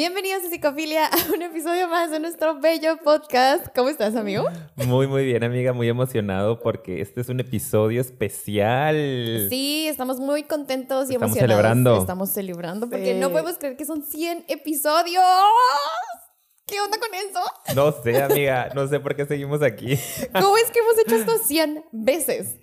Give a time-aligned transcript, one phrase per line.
[0.00, 3.66] Bienvenidos a Psicofilia a un episodio más de nuestro bello podcast.
[3.74, 4.44] ¿Cómo estás, amigo?
[4.74, 5.72] Muy, muy bien, amiga.
[5.72, 9.46] Muy emocionado porque este es un episodio especial.
[9.48, 11.38] Sí, estamos muy contentos y Estamos emocionados.
[11.62, 11.98] celebrando.
[11.98, 13.18] Estamos celebrando porque Sí.
[13.20, 15.24] no podemos creer que son 100 episodios.
[16.66, 17.40] ¿Qué onda con eso?
[17.74, 18.68] No sé, amiga.
[18.74, 19.98] No sé por qué seguimos aquí.
[20.38, 22.56] ¿Cómo es que hemos hecho esto 100 veces?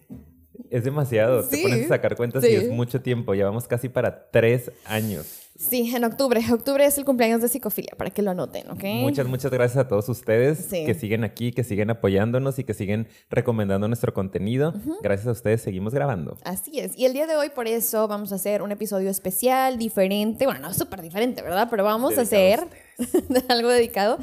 [0.70, 1.42] Es demasiado.
[1.50, 1.58] Sí.
[1.58, 2.52] Te pones a sacar cuentas Sí.
[2.52, 3.34] y es mucho tiempo.
[3.34, 5.40] Llevamos casi para tres años.
[5.70, 6.41] Sí, en octubre.
[6.52, 8.84] Octubre es el cumpleaños de Psicofilia, para que lo anoten, ¿ok?
[9.02, 10.85] Muchas, muchas gracias a todos ustedes Sí.
[10.85, 14.73] que siguen aquí, que siguen apoyándonos y que siguen recomendando nuestro contenido.
[15.02, 16.38] Gracias a ustedes seguimos grabando.
[16.44, 16.98] Así es.
[16.98, 20.45] Y el día de hoy, por eso, vamos a hacer un episodio especial, diferente.
[20.45, 21.68] Bueno, no súper diferente, ¿verdad?
[21.70, 22.68] Pero vamos a hacer
[23.49, 24.18] algo dedicado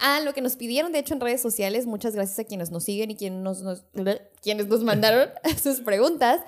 [0.00, 1.86] a lo que nos pidieron, de hecho, en redes sociales.
[1.86, 3.82] Muchas gracias a quienes nos siguen y quienes nos, nos-
[4.42, 5.28] quienes nos mandaron
[5.62, 6.40] sus preguntas.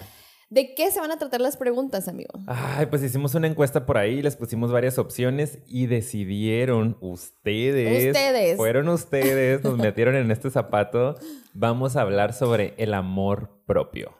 [0.50, 2.40] ¿De qué se van a tratar las preguntas, amigo?
[2.48, 8.08] Ay, pues hicimos una encuesta por ahí, les pusimos varias opciones y decidieron ustedes.
[8.08, 8.56] Ustedes.
[8.56, 11.14] Fueron ustedes, nos metieron en este zapato.
[11.54, 14.16] Vamos a hablar sobre el amor propio.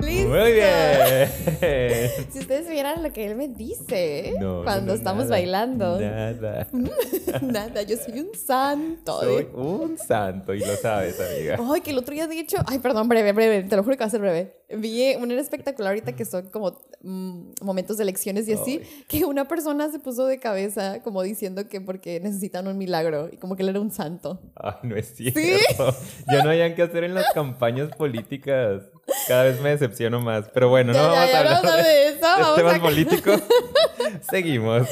[0.00, 1.83] Muy bien.
[2.30, 6.00] Si ustedes vieran lo que él me dice No, cuando no, estamos nada, bailando.
[6.00, 6.68] Nada.
[7.42, 9.20] Nada, yo soy un santo.
[9.20, 11.58] Soy un santo y lo sabes, amiga.
[11.72, 14.00] Ay, que el otro día de hecho, ay, perdón, breve, breve, te lo juro que
[14.00, 14.64] va a ser breve.
[14.76, 19.46] Vi un espectacular ahorita que son como mm, momentos de elecciones y así, que una
[19.46, 23.62] persona se puso de cabeza como diciendo que porque necesitan un milagro y como que
[23.62, 24.40] él era un santo.
[24.56, 25.34] Ay, no es cierto.
[26.30, 28.82] Ya no hayan que hacer en las campañas políticas.
[29.28, 30.48] Cada vez me decepciono más.
[30.52, 32.80] Pero bueno, no Ya, vamos ya, a hablar vamos de, de eso, vamos temas a-
[32.80, 33.40] políticos.
[34.30, 34.88] Seguimos.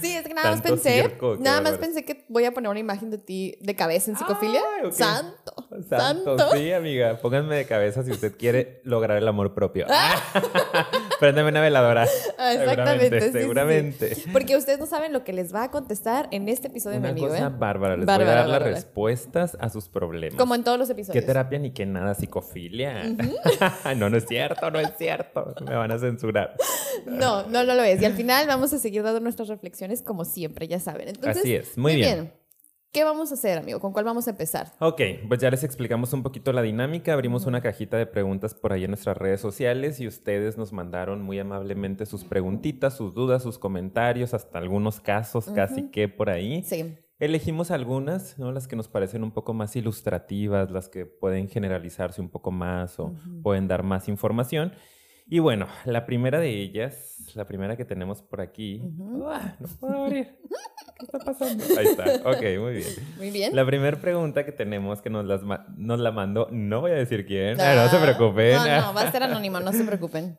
[0.00, 2.70] Sí, es que nada más pensé, circo, qué nada más pensé que voy a poner
[2.70, 4.60] una imagen de ti de cabeza en psicofilia.
[4.84, 4.92] Ok.
[4.92, 5.54] Santo,
[5.88, 6.36] Santo.
[6.38, 6.56] santo.
[6.56, 7.18] Sí, amiga.
[7.20, 9.86] Pónganme de cabeza si usted quiere lograr el amor propio.
[11.20, 12.06] Préndeme una veladora.
[12.38, 13.32] Ah, exactamente, sí, sí.
[13.32, 14.16] Seguramente.
[14.32, 17.10] Porque ustedes no saben lo que les va a contestar en este episodio, mi Una
[17.10, 17.28] amigo.
[17.28, 17.50] cosa ¿eh?
[17.56, 17.96] bárbara.
[17.96, 20.38] Les Bárbara, voy a dar las respuestas a sus problemas.
[20.38, 21.24] Como en todos los ¿Qué episodios.
[21.24, 22.14] terapia ni qué nada?
[22.14, 23.02] Psicofilia.
[23.96, 25.54] no, no es cierto, no es cierto.
[25.64, 26.56] Me van a censurar.
[27.06, 28.00] No, no, no lo es.
[28.00, 31.08] Y al final vamos a seguir dando nuestras reflexiones como siempre, ya saben.
[31.08, 32.32] Entonces, Así es, muy bien.
[32.94, 33.80] ¿Qué vamos a hacer, amigo?
[33.80, 34.70] ¿Con cuál vamos a empezar?
[34.78, 37.12] Ok, pues ya les explicamos un poquito la dinámica.
[37.12, 41.20] Abrimos una cajita de preguntas por ahí en nuestras redes sociales y ustedes nos mandaron
[41.20, 46.62] muy amablemente sus preguntitas, sus dudas, sus comentarios, hasta algunos casos casi que por ahí.
[46.62, 46.96] Sí.
[47.18, 48.50] Elegimos algunas, ¿no?
[48.50, 52.98] Las que nos parecen un poco más ilustrativas, las que pueden generalizarse un poco más
[52.98, 54.72] o pueden dar más información.
[55.26, 58.82] Y bueno, la primera de ellas, la primera que tenemos por aquí.
[59.26, 59.56] ¡Ah!
[59.58, 60.38] no puedo abrir.
[60.98, 61.64] ¿Qué está pasando?
[61.78, 62.28] Ahí está.
[62.28, 62.88] Ok, muy bien.
[63.16, 63.56] Muy bien.
[63.56, 65.40] La primera pregunta que tenemos que nos, las
[65.76, 68.56] nos la mandó, no voy a decir quién, ah, no se Ah, preocupen.
[68.56, 70.38] No, no, va a ser anónimo, no se preocupen.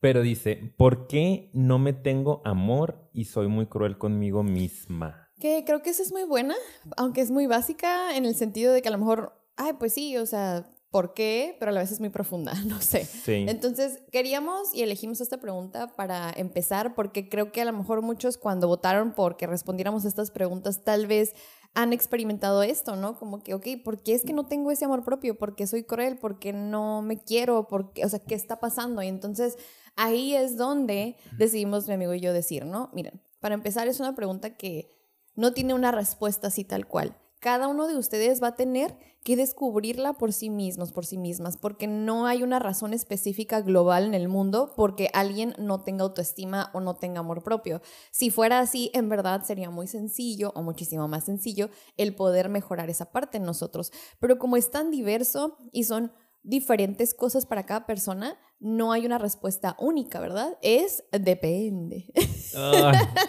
[0.00, 5.19] Pero dice, ¿por qué no me tengo amor y soy muy cruel conmigo misma?
[5.40, 6.54] Que creo que esa es muy buena,
[6.96, 10.16] aunque es muy básica en el sentido de que a lo mejor, ay, pues sí,
[10.16, 11.56] o sea, ¿por qué?
[11.58, 13.04] Pero a la vez es muy profunda, no sé.
[13.04, 13.46] Sí.
[13.48, 18.36] Entonces, queríamos y elegimos esta pregunta para empezar porque creo que a lo mejor muchos
[18.36, 21.34] cuando votaron por que respondiéramos estas preguntas tal vez
[21.74, 23.16] han experimentado esto, ¿no?
[23.16, 25.38] Como que, ok, ¿por qué es que no tengo ese amor propio?
[25.38, 26.18] ¿Por qué soy cruel?
[26.18, 27.68] ¿Por qué no me quiero?
[27.68, 28.04] ¿Por qué?
[28.04, 29.02] O sea, ¿qué está pasando?
[29.02, 29.56] Y entonces
[29.94, 32.90] ahí es donde decidimos mi amigo y yo decir, ¿no?
[32.92, 34.99] Miren, para empezar es una pregunta que
[35.40, 37.16] no tiene una respuesta así tal cual.
[37.40, 41.56] Cada uno de ustedes va a tener que descubrirla por sí mismos, por sí mismas,
[41.56, 46.70] porque no hay una razón específica global en el mundo porque alguien no tenga autoestima
[46.74, 47.80] o no tenga amor propio.
[48.10, 52.90] Si fuera así, en verdad sería muy sencillo o muchísimo más sencillo el poder mejorar
[52.90, 53.92] esa parte en nosotros.
[54.18, 56.12] Pero como es tan diverso y son
[56.42, 60.56] diferentes cosas para cada persona, no hay una respuesta única, ¿verdad?
[60.62, 62.06] Es depende.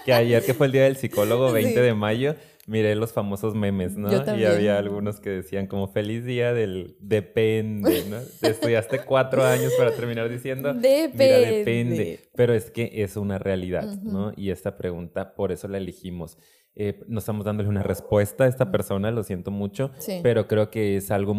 [0.06, 1.80] Que ayer que fue el día del psicólogo, 20 Sí.
[1.80, 2.36] de mayo,
[2.68, 4.12] miré los famosos memes, ¿no?
[4.12, 8.18] Yo Y había algunos que decían como feliz día del depende, ¿no?
[8.48, 11.58] Estudiaste cuatro años para terminar diciendo, mira, Depende.
[11.58, 12.20] depende.
[12.36, 14.34] Pero es que es una realidad, ¿no?
[14.36, 16.38] Y esta pregunta, por eso la elegimos.
[16.76, 20.22] Eh, no estamos dándole una respuesta a esta persona, lo siento mucho, Sí.
[20.24, 21.36] pero creo que es algo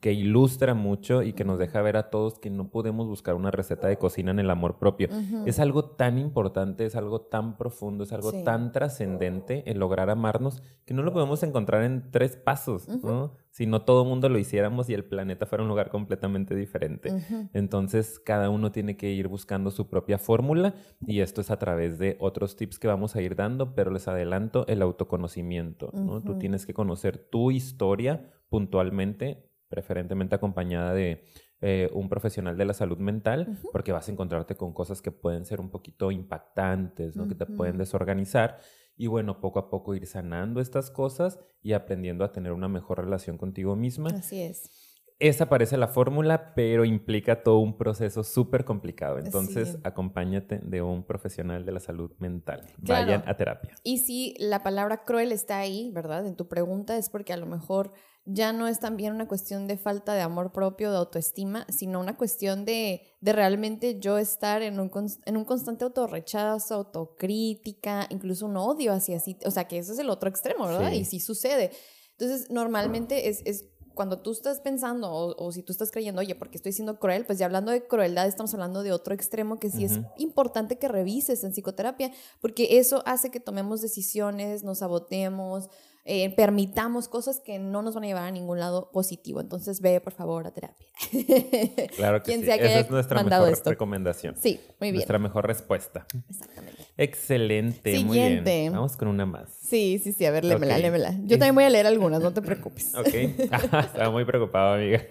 [0.00, 3.52] que ilustra mucho y que nos deja ver a todos que no podemos buscar una
[3.52, 5.08] receta de cocina en el amor propio.
[5.46, 8.42] Es algo tan importante, es algo tan profundo, es algo Sí.
[8.42, 13.34] tan trascendente el lograr amarnos que no lo podemos encontrar en tres pasos, ¿no?
[13.52, 17.12] Si no todo el mundo lo hiciéramos y el planeta fuera un lugar completamente diferente.
[17.52, 20.74] Entonces, cada uno tiene que ir buscando su propia fórmula
[21.06, 24.08] y esto es a través de otros tips que vamos a ir dando, pero les
[24.08, 25.90] adelanto el autoconocimiento.
[25.92, 26.22] ¿no?
[26.22, 31.22] Tú tienes que conocer tu historia puntualmente, preferentemente acompañada de
[31.60, 35.44] eh, un profesional de la salud mental, porque vas a encontrarte con cosas que pueden
[35.44, 37.28] ser un poquito impactantes, ¿no?
[37.28, 38.58] que te pueden desorganizar
[38.96, 42.98] y bueno, poco a poco ir sanando estas cosas y aprendiendo a tener una mejor
[42.98, 44.10] relación contigo misma.
[44.10, 44.70] Así es.
[45.18, 49.18] Esa parece la fórmula, pero implica todo un proceso súper complicado.
[49.18, 52.66] Entonces, acompáñate de un profesional de la salud mental.
[52.78, 53.76] Vayan a terapia.
[53.84, 56.26] Y si la palabra cruel está ahí, ¿verdad?
[56.26, 57.92] En tu pregunta es porque a lo mejor
[58.24, 62.16] ya no es también una cuestión de falta de amor propio, de autoestima, sino una
[62.16, 64.90] cuestión de, de realmente yo estar en un,
[65.24, 69.36] en un constante autorrechazo, autocrítica, incluso un odio hacia sí.
[69.44, 70.92] O sea, que ese es el otro extremo, ¿verdad?
[70.92, 71.72] Y sí sucede.
[72.12, 73.64] Entonces, normalmente es, es
[73.94, 77.38] cuando tú estás pensando o, si tú estás creyendo, oye, porque estoy siendo cruel, pues
[77.38, 81.44] ya hablando de crueldad estamos hablando de otro extremo que sí es importante que revises
[81.44, 85.68] en psicoterapia, porque eso hace que tomemos decisiones, nos sabotemos,
[86.04, 89.40] eh, permitamos cosas que no nos van a llevar a ningún lado positivo.
[89.40, 90.86] Entonces ve, por favor, a terapia.
[91.96, 92.42] Claro que sí.
[92.42, 94.34] Esa es nuestra mejor recomendación.
[94.40, 94.96] Sí, muy bien.
[94.96, 96.06] Nuestra mejor respuesta.
[96.28, 96.82] Exactamente.
[96.96, 98.72] Excelente, muy bien.
[98.72, 99.50] Vamos con una más.
[99.60, 100.24] Sí, sí, sí.
[100.26, 101.14] A ver, lémela, lémela.
[101.24, 102.92] Yo también voy a leer algunas, no te preocupes.
[103.02, 103.08] Ok.
[103.14, 105.04] estaba muy preocupado, amiga.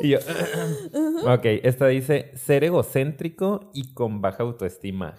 [0.00, 0.18] y yo...
[1.26, 5.14] ok, esta dice, ser egocéntrico y con baja autoestima.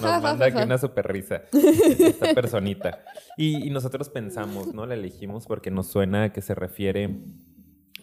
[0.00, 3.00] Nos manda aquí una super risa esta personita.
[3.36, 4.86] Y, nosotros pensamos, ¿no?
[4.86, 7.20] La elegimos porque nos suena que se refiere,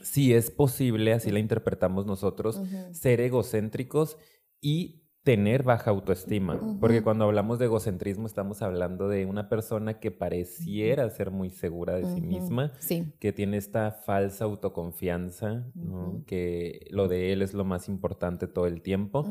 [0.02, 2.62] si es posible, así la interpretamos nosotros,
[2.92, 4.18] ser egocéntricos
[4.60, 10.10] y tener baja autoestima, porque cuando hablamos de egocentrismo estamos hablando de una persona que
[10.10, 12.72] pareciera ser muy segura de sí misma,
[13.20, 15.66] que tiene esta falsa autoconfianza,
[16.26, 19.28] que lo de él es lo más importante todo el tiempo,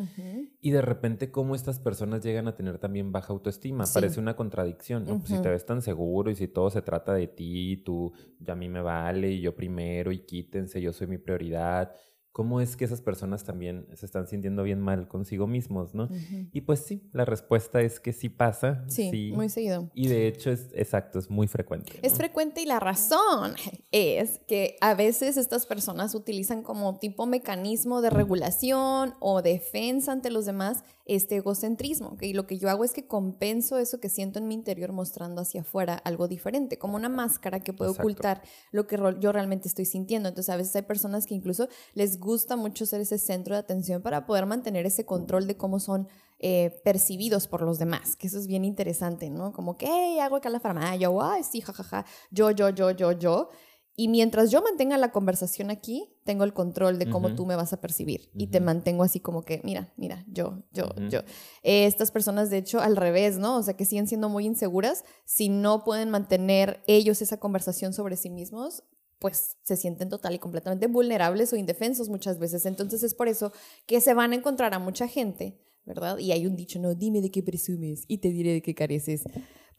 [0.61, 5.05] y de repente cómo estas personas llegan a tener también baja autoestima, parece una contradicción,
[5.05, 8.53] pues si te ves tan seguro y si todo se trata de ti, tú, ya
[8.53, 11.93] a mí me vale y yo primero y quítense, yo soy mi prioridad,
[12.33, 16.09] cómo es que esas personas también se están sintiendo bien mal consigo mismos, ¿no?
[16.53, 18.85] Y pues sí, la respuesta es que sí pasa.
[18.89, 19.91] Sí, muy seguido.
[19.95, 21.99] Y de hecho es exacto, es muy frecuente.
[22.03, 23.55] Es frecuente y la razón
[23.91, 30.31] es que a veces estas personas utilizan como tipo mecanismo de regulación o defensa ante
[30.31, 30.85] los demás
[31.17, 34.55] este egocentrismo, y lo que yo hago es que compenso eso que siento en mi
[34.55, 39.33] interior mostrando hacia afuera algo diferente, como una máscara que puede ocultar lo que yo
[39.33, 40.29] realmente estoy sintiendo.
[40.29, 44.03] Entonces a veces hay personas que incluso les gusta mucho ser ese centro de atención
[44.03, 46.07] para poder mantener ese control de cómo son
[46.39, 49.53] eh, percibidos por los demás, que eso es bien interesante, ¿no?
[49.53, 53.13] Como que, hey, hago acá la farmacia, yo, ay, sí, jajaja, yo, yo, yo, yo,
[53.13, 53.49] yo.
[53.97, 57.73] Y mientras yo mantenga la conversación aquí, tengo el control de cómo tú me vas
[57.73, 58.31] a percibir.
[58.35, 61.21] Y te mantengo así como que, mira, mira, yo, yo, yo.
[61.63, 63.57] Eh, estas personas, de hecho, al revés, ¿no?
[63.57, 68.17] O sea, que siguen siendo muy inseguras, si no pueden mantener ellos esa conversación sobre
[68.17, 68.85] sí mismos,
[69.19, 72.65] pues se sienten total y completamente vulnerables o indefensos muchas veces.
[72.67, 73.53] Entonces es por eso
[73.87, 76.19] que se van a encontrar a mucha gente, ¿verdad?
[76.19, 79.25] Y hay un dicho, no, dime de qué presumes y te diré de qué careces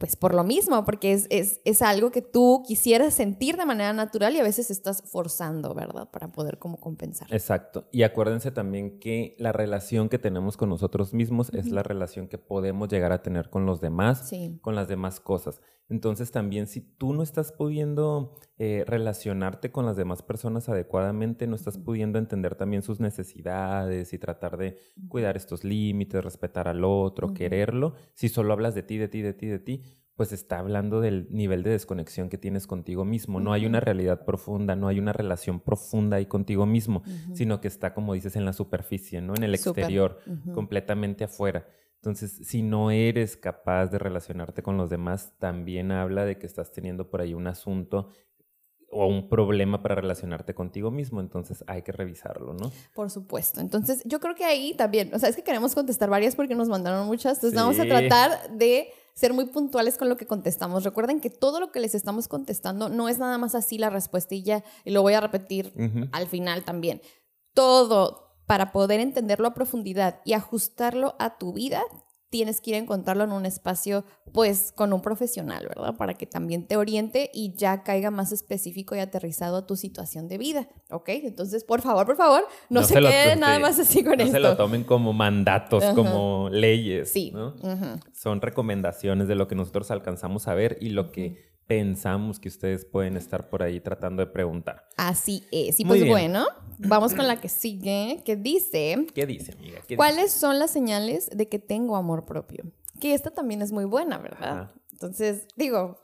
[0.02, 3.94] pues por lo mismo, porque es, es, es, algo que tú quisieras sentir de manera
[3.94, 6.10] natural y a veces estás forzando, ¿verdad?
[6.10, 7.32] Para poder como compensar.
[7.32, 7.88] Exacto.
[7.92, 12.40] Y acuérdense también que la relación que tenemos con nosotros mismos es la relación que
[12.40, 14.32] podemos llegar a tener con los demás,
[14.62, 15.62] con las demás cosas.
[15.92, 21.56] Entonces también si tú no estás pudiendo eh, relacionarte con las demás personas adecuadamente, no
[21.58, 24.78] estás pudiendo entender también sus necesidades y tratar de
[25.10, 29.34] cuidar estos límites, respetar al otro, quererlo, si solo hablas de ti, de ti, de
[29.34, 29.84] ti, de ti,
[30.16, 33.40] pues está hablando del nivel de desconexión que tienes contigo mismo.
[33.40, 37.04] No hay una realidad profunda, no hay una relación profunda ahí contigo mismo,
[37.34, 39.34] sino que está, como dices, en la superficie, ¿no?
[39.36, 40.20] En el exterior,
[40.54, 41.66] completamente afuera.
[41.96, 46.72] Entonces, si no eres capaz de relacionarte con los demás, también habla de que estás
[46.72, 48.10] teniendo por ahí un asunto
[48.92, 52.72] o un problema para relacionarte contigo mismo, entonces hay que revisarlo, ¿no?
[52.94, 53.62] Por supuesto.
[53.62, 56.68] Entonces, yo creo que ahí también, o sea, es que queremos contestar varias porque nos
[56.68, 60.84] mandaron muchas, entonces vamos a tratar de ser muy puntuales con lo que contestamos.
[60.84, 64.36] Recuerden que todo lo que les estamos contestando no es nada más así la respuesta
[64.36, 65.74] y ya, y lo voy a repetir
[66.12, 67.02] al final también.
[67.54, 71.82] Todo, para poder entenderlo a profundidad y ajustarlo a tu vida,
[72.32, 75.98] tienes que ir a encontrarlo en un espacio, pues, con un profesional, ¿verdad?
[75.98, 80.30] Para que también te oriente y ya caiga más específico y aterrizado a tu situación
[80.30, 81.10] de vida, ¿ok?
[81.10, 84.26] Entonces, por favor, por favor, no, se, queden nada más así con esto.
[84.26, 87.32] No se lo tomen como mandatos, como leyes, sí.
[87.32, 87.54] ¿no?
[88.14, 92.86] Son recomendaciones de lo que nosotros alcanzamos a ver y lo que pensamos que ustedes
[92.86, 94.90] pueden estar por ahí tratando de preguntar.
[94.98, 95.80] Así es.
[95.80, 96.46] Y pues bueno,
[96.88, 99.06] vamos con la que sigue, que dice...
[99.14, 99.82] ¿Qué dice, amiga?
[99.96, 102.64] ¿Cuáles son las señales de que tengo amor propio?
[103.00, 104.72] Que esta también es muy buena, ¿verdad?
[104.92, 106.00] Entonces, digo,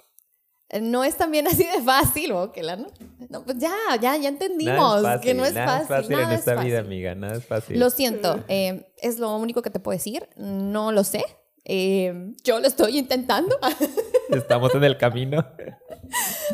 [0.82, 2.52] no es también así de fácil, ¿o?
[2.52, 2.88] Que la, no?
[3.30, 5.96] no, pues ya, ya, ya entendimos que no es nada fácil.
[5.96, 7.80] Es fácil en esta vida, amiga, nada es fácil.
[7.80, 11.24] Lo siento, eh, es lo único que te puedo decir, no lo sé.
[11.70, 13.58] Eh, yo lo estoy intentando.
[14.30, 15.46] Estamos en el camino.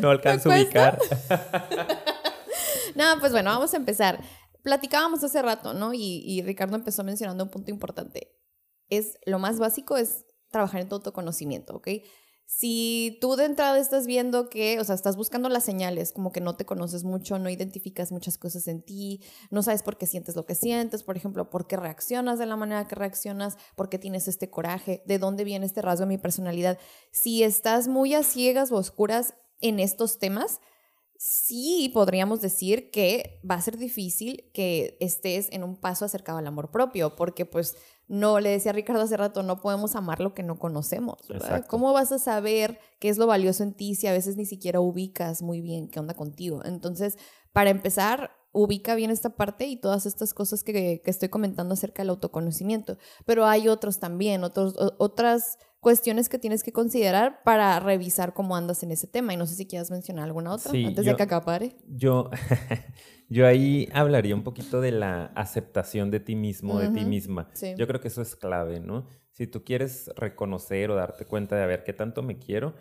[0.00, 0.98] No alcanzo a ubicar.
[2.94, 4.22] no, pues bueno, vamos a empezar.
[4.62, 5.92] Platicábamos hace rato, ¿no?
[5.92, 8.32] Y, Ricardo empezó mencionando un punto importante.
[8.88, 11.88] Es lo más básico es trabajar en tu autoconocimiento, ¿ok?
[12.46, 16.40] si tú de entrada estás viendo que, o sea, estás buscando las señales, como que
[16.40, 20.36] no te conoces mucho, no identificas muchas cosas en ti, no sabes por qué sientes
[20.36, 23.98] lo que sientes, por ejemplo, por qué reaccionas de la manera que reaccionas, por qué
[23.98, 26.78] tienes este coraje, de dónde viene este rasgo de mi personalidad.
[27.12, 30.60] Si estás muy a ciegas o oscuras en estos temas,
[31.24, 36.46] sí podríamos decir que va a ser difícil que estés en un paso acercado al
[36.46, 37.78] amor propio, porque pues
[38.08, 41.16] no, le decía a Ricardo hace rato, no podemos amar lo que no conocemos.
[41.66, 44.80] ¿Cómo vas a saber qué es lo valioso en ti si a veces ni siquiera
[44.80, 46.60] ubicas muy bien qué onda contigo?
[46.62, 47.16] Entonces,
[47.54, 52.02] para empezar, ubica bien esta parte y todas estas cosas que, que estoy comentando acerca
[52.02, 52.98] del autoconocimiento.
[53.24, 58.82] Pero hay otros también, otros, otras cuestiones que tienes que considerar para revisar cómo andas
[58.82, 59.32] en ese tema.
[59.32, 61.76] Y no sé si quieras mencionar alguna otra antes de que acapare.
[61.86, 62.30] Yo,
[63.28, 67.48] yo ahí hablaría un poquito de la aceptación de ti mismo, de ti misma.
[67.76, 69.06] Yo creo que eso es clave, ¿no?
[69.30, 72.74] Si tú quieres reconocer o darte cuenta de a ver qué tanto me quiero,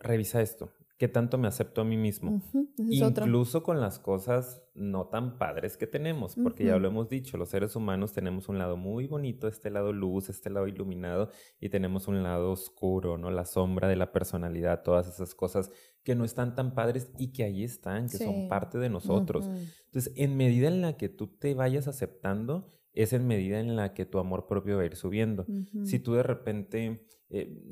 [0.00, 0.72] revisa esto
[1.04, 2.40] qué tanto me acepto a mí mismo.
[2.78, 7.50] Incluso con las cosas no tan padres que tenemos, porque ya lo hemos dicho, los
[7.50, 11.28] seres humanos tenemos un lado muy bonito, este lado luz, este lado iluminado,
[11.60, 13.30] y tenemos un lado oscuro, ¿no?
[13.30, 15.70] La sombra de la personalidad, todas esas cosas
[16.04, 19.46] que no están tan padres y que ahí están, que son parte de nosotros.
[19.84, 23.92] Entonces, en medida en la que tú te vayas aceptando, es en medida en la
[23.92, 25.44] que tu amor propio va a ir subiendo.
[25.82, 27.06] Si tú de repente...
[27.28, 27.62] Eh,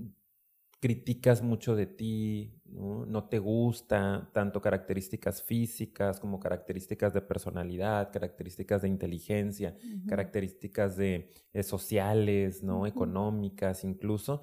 [0.83, 3.29] criticas mucho de ti, ¿no?
[3.29, 9.77] te gusta tanto características físicas como características de personalidad, características de inteligencia,
[10.09, 12.85] características de, eh, sociales, ¿no?
[12.89, 14.43] económicas incluso.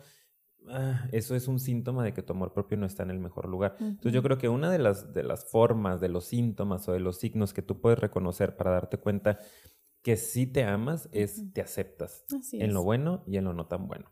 [0.70, 3.50] Ah, eso es un síntoma de que tu amor propio no está en el mejor
[3.50, 3.76] lugar.
[3.78, 7.02] Entonces yo creo que una de las, de las formas, de los síntomas o de
[7.02, 9.40] los signos que tú puedes reconocer para darte cuenta
[10.10, 13.88] que si te amas es te aceptas en lo bueno y en lo no tan
[13.88, 14.10] bueno.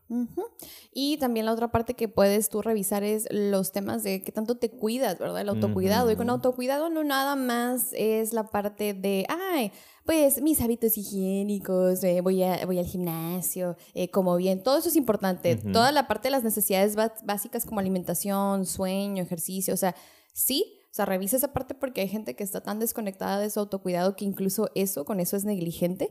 [0.93, 4.57] Y también la otra parte que puedes tú revisar es los temas de qué tanto
[4.57, 5.41] te cuidas, ¿verdad?
[5.41, 6.11] El autocuidado.
[6.11, 9.71] Y con autocuidado no nada más es la parte de, ay,
[10.05, 14.89] pues mis hábitos higiénicos, eh, voy, a, voy al gimnasio, eh, como bien, todo eso
[14.89, 15.55] es importante.
[15.55, 19.95] Toda la parte de las necesidades básicas como alimentación, sueño, ejercicio, o sea,
[20.31, 24.15] sí, sea, revisa esa parte porque hay gente que está tan desconectada de su autocuidado
[24.15, 26.09] que incluso eso, con eso es negligente.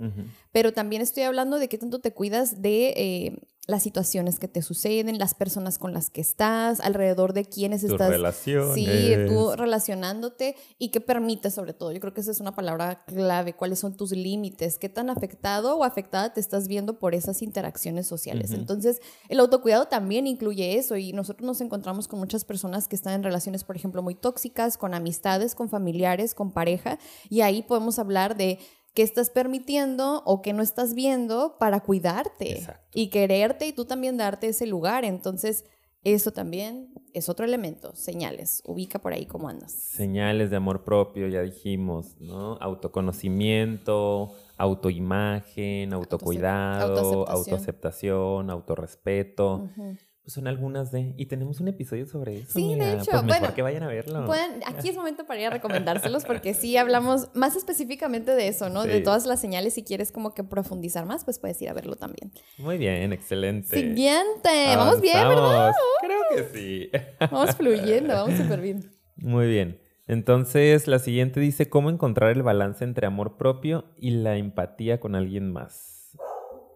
[0.53, 4.63] Pero también estoy hablando de qué tanto te cuidas de eh, las situaciones que te
[4.63, 8.09] suceden, las personas con las que estás, alrededor de quienes Tus estás.
[8.09, 8.75] Relaciones.
[8.75, 11.93] Sí, tú relacionándote y qué permites sobre todo.
[11.93, 13.55] Yo creo que esa es una palabra clave.
[13.55, 14.79] ¿Cuáles son tus límites?
[14.79, 18.53] ¿Qué tan afectado o afectada te estás viendo por esas interacciones sociales?
[18.53, 23.15] Entonces, el autocuidado también incluye eso y nosotros nos encontramos con muchas personas que están
[23.15, 27.99] en relaciones, por ejemplo, muy tóxicas, con amistades, con familiares, con pareja y ahí podemos
[27.99, 28.59] hablar de
[28.97, 34.17] qué estás permitiendo o qué no estás viendo para cuidarte y quererte y tú también
[34.17, 35.05] darte ese lugar.
[35.05, 35.67] Entonces,
[36.03, 38.63] eso también es otro elemento, señales.
[38.65, 39.73] Ubica por ahí cómo andas.
[39.73, 42.55] Señales de amor propio, ya dijimos, ¿no?
[42.55, 51.15] Autoconocimiento, autoimagen, autocuidado, autoaceptación, autorrespeto pues son algunas de...
[51.17, 52.53] Y tenemos un episodio sobre eso.
[52.53, 53.11] Sí, de hecho.
[53.11, 54.27] Pues mejor que vayan a verlo.
[54.67, 58.85] aquí es momento para ir a recomendárselos porque sí hablamos más específicamente de eso, ¿no?
[58.85, 59.75] De todas las señales.
[59.75, 62.33] Si quieres como que profundizar más, pues puedes ir a verlo también.
[62.59, 63.77] Muy bien, excelente.
[63.77, 64.77] Siguiente.
[64.77, 65.73] Vamos bien, ¿verdad?
[66.01, 66.91] Creo que sí.
[67.31, 68.91] Vamos fluyendo, vamos súper bien.
[69.17, 69.81] Muy bien.
[70.09, 75.15] Entonces, la siguiente dice, ¿cómo encontrar el balance entre amor propio y la empatía con
[75.15, 75.96] alguien más?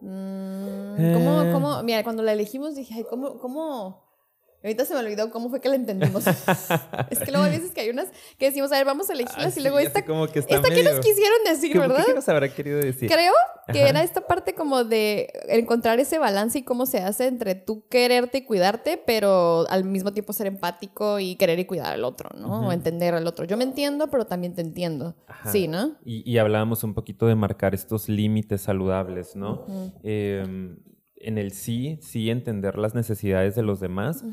[0.01, 1.51] Mm, ¿Cómo, eh.
[1.53, 1.83] cómo?
[1.83, 4.10] Mira, cuando la elegimos dije, ay, ¿cómo, cómo,
[4.63, 6.25] Ahorita se me olvidó cómo fue que la entendimos.
[7.09, 9.61] es que luego veces que hay unas que decimos, a ver, vamos a elegirlas y
[9.61, 10.05] luego esta.
[10.05, 12.05] Como que esta que nos quisieron decir, ¿verdad?
[12.05, 13.09] ¿Qué nos habrá querido decir?
[13.09, 13.33] Creo
[13.71, 17.87] que era esta parte como de encontrar ese balance y cómo se hace entre tú
[17.89, 22.29] quererte y cuidarte, pero al mismo tiempo ser empático y querer y cuidar al otro,
[22.37, 22.67] ¿no?
[22.67, 23.45] O entender al otro.
[23.45, 25.15] Yo me entiendo, pero también te entiendo.
[25.51, 25.95] Sí, ¿no?
[26.05, 29.65] Y, y, hablábamos un poquito de marcar estos límites saludables, ¿no?
[31.23, 34.23] En el sí, sí entender las necesidades de los demás,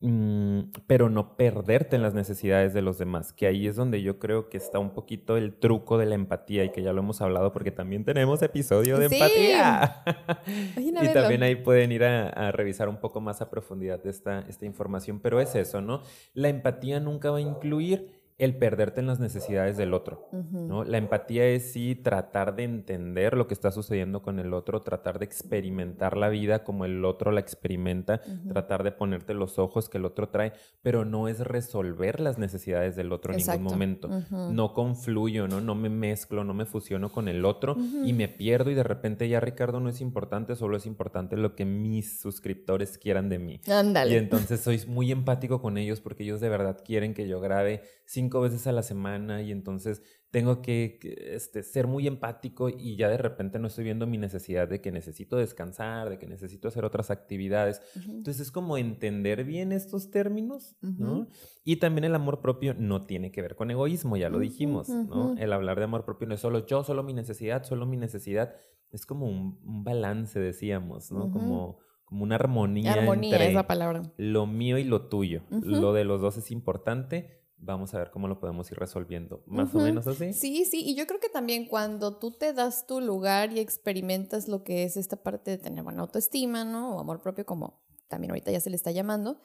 [0.00, 4.18] Mm, pero no perderte en las necesidades de los demás, que ahí es donde yo
[4.18, 7.22] creo que está un poquito el truco de la empatía y que ya lo hemos
[7.22, 10.02] hablado porque también tenemos episodio de empatía.
[10.76, 15.20] y también ahí pueden ir a, revisar un poco más a profundidad esta, esta información,
[15.20, 16.02] pero es eso, ¿no?
[16.34, 20.28] La empatía nunca va a incluir el perderte en las necesidades del otro.
[20.52, 20.84] ¿no?
[20.84, 25.18] La empatía es sí tratar de entender lo que está sucediendo con el otro, tratar
[25.18, 29.96] de experimentar la vida como el otro la experimenta, tratar de ponerte los ojos que
[29.96, 30.52] el otro trae,
[30.82, 34.10] pero no es resolver las necesidades del otro en ningún momento.
[34.30, 35.62] No confluyo, ¿no?
[35.62, 39.28] no me mezclo, no me fusiono con el otro y me pierdo y de repente
[39.30, 43.60] ya Ricardo no es importante, solo es importante lo que mis suscriptores quieran de mí.
[43.66, 44.12] Ándale.
[44.12, 47.82] Y entonces soy muy empático con ellos porque ellos de verdad quieren que yo grabe
[48.26, 50.98] cinco veces a la semana y entonces tengo que,
[51.32, 54.90] este, ser muy empático y ya de repente no estoy viendo mi necesidad de que
[54.90, 57.80] necesito descansar, de que necesito hacer otras actividades.
[57.94, 61.28] Entonces es como entender bien estos términos, ¿no?
[61.64, 65.36] Y también el amor propio no tiene que ver con egoísmo, ya lo dijimos, ¿no?
[65.38, 68.54] El hablar de amor propio no es solo yo, solo mi necesidad, solo mi necesidad.
[68.90, 71.30] Es como un, balance, decíamos, ¿no?
[71.30, 74.02] Como como una armonía, armonía entre es la palabra.
[74.16, 75.42] lo mío y lo tuyo.
[75.50, 79.42] Lo de los dos es importante, vamos a ver cómo lo podemos ir resolviendo.
[79.46, 80.32] Más o menos así.
[80.32, 84.48] Sí, sí, y yo creo que también cuando tú te das tu lugar y experimentas
[84.48, 86.96] lo que es esta parte de tener buena autoestima, ¿no?
[86.96, 89.40] O amor propio, como también ahorita ya se le está llamando,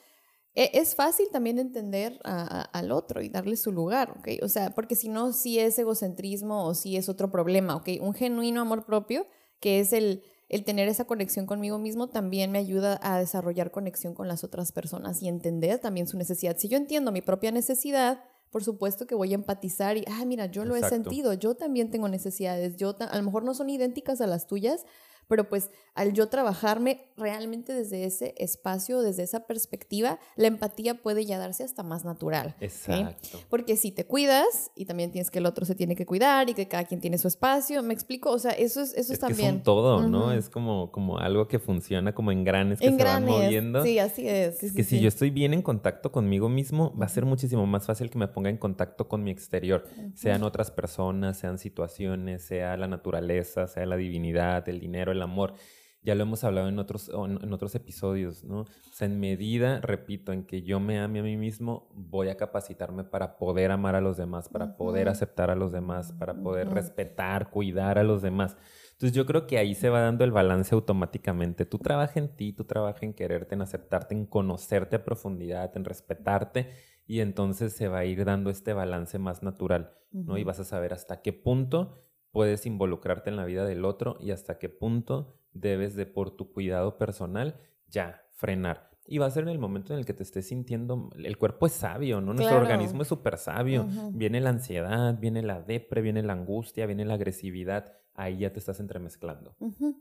[0.53, 4.44] e, es fácil también entender al otro y darle su lugar, ¿ok?
[4.44, 7.89] O sea, porque si no, si es egocentrismo o si es otro problema, ¿ok?
[8.01, 9.25] Un genuino amor propio,
[9.60, 14.13] que es el el tener esa conexión conmigo mismo también me ayuda a desarrollar conexión
[14.13, 16.58] con las otras personas y entender también su necesidad.
[16.58, 20.48] Si yo entiendo mi propia necesidad, por supuesto que voy a empatizar y, ah, mira,
[20.48, 24.20] yo lo he sentido, yo también tengo necesidades, yo a lo mejor no son idénticas
[24.20, 24.86] a las tuyas,
[25.31, 31.25] pero pues al yo trabajarme realmente desde ese espacio, desde esa perspectiva, la empatía puede
[31.25, 32.53] ya darse hasta más natural.
[32.59, 33.39] Exacto.
[33.50, 36.53] Porque si te cuidas y también tienes que el otro se tiene que cuidar y
[36.53, 38.29] que cada quien tiene su espacio, ¿me explico?
[38.29, 39.55] O sea, eso es, eso es, también...
[39.55, 40.33] es todo, ¿no?
[40.33, 43.83] Es como, como algo que funciona como engranes que se van moviendo.
[43.83, 44.73] Sí, así es.
[44.73, 48.09] que si yo estoy bien en contacto conmigo mismo, va a ser muchísimo más fácil
[48.09, 52.88] que me ponga en contacto con mi exterior, sean otras personas, sean situaciones, sea la
[52.89, 55.53] naturaleza, sea la divinidad, el dinero, el amor.
[56.03, 58.62] Ya lo hemos hablado en otros, en otros episodios, ¿no?
[58.62, 62.38] O sea, en medida, repito, en que yo me ame a mí mismo, voy a
[62.38, 66.69] capacitarme para poder amar a los demás, para poder aceptar a los demás, para poder
[66.69, 68.57] respetar, cuidar a los demás.
[68.93, 71.65] Entonces yo creo que ahí se va dando el balance automáticamente.
[71.65, 75.86] Tú trabaja en ti, tú trabaja en quererte, en aceptarte, en conocerte a profundidad, en
[75.86, 76.71] respetarte
[77.07, 80.38] y entonces se va a ir dando este balance más natural, ¿no?
[80.38, 84.32] Y vas a saber hasta qué punto puedes involucrarte en la vida del otro y
[84.32, 88.89] hasta qué punto debes de por tu cuidado personal ya frenar.
[89.06, 91.65] Y va a ser en el momento en el que te estés sintiendo, el cuerpo
[91.65, 92.34] es sabio, ¿no?
[92.34, 93.86] Nuestro organismo es súper sabio.
[94.13, 98.60] Viene la ansiedad, viene la depre, viene la angustia, viene la agresividad ahí ya te
[98.60, 99.56] estás entremezclando.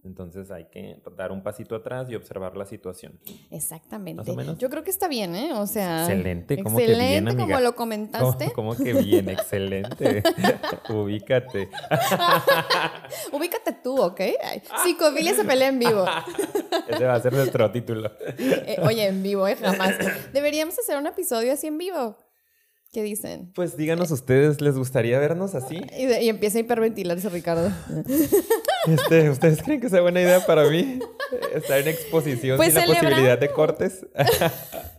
[0.05, 3.19] Entonces hay que dar un pasito atrás y observar la situación.
[3.51, 4.23] Exactamente.
[4.59, 5.53] Yo creo que está bien, ¿eh?
[5.55, 6.03] O sea.
[6.03, 7.45] Excelente, como que bien, amiga?
[7.45, 8.53] como lo comentaste.
[8.53, 10.23] Como que bien, excelente.
[10.89, 11.71] Ubícate.
[13.33, 14.21] Ubícate tú, ¿ok?
[14.85, 16.05] Psicofilia se pelea en vivo.
[16.89, 18.11] Ese va a ser nuestro título.
[18.39, 19.57] Eh, oye, en vivo, ¿eh?
[19.57, 19.97] Jamás.
[20.33, 22.17] Deberíamos hacer un episodio así en vivo.
[22.93, 23.53] ¿Qué dicen?
[23.55, 25.81] Pues díganos ustedes, ¿les gustaría vernos así?
[25.97, 27.71] Y, empieza a hiperventilarse Ricardo.
[28.91, 30.99] Este, ¿Ustedes creen que sea buena idea para mí
[31.55, 34.07] estar en exposición pues sin la posibilidad de cortes?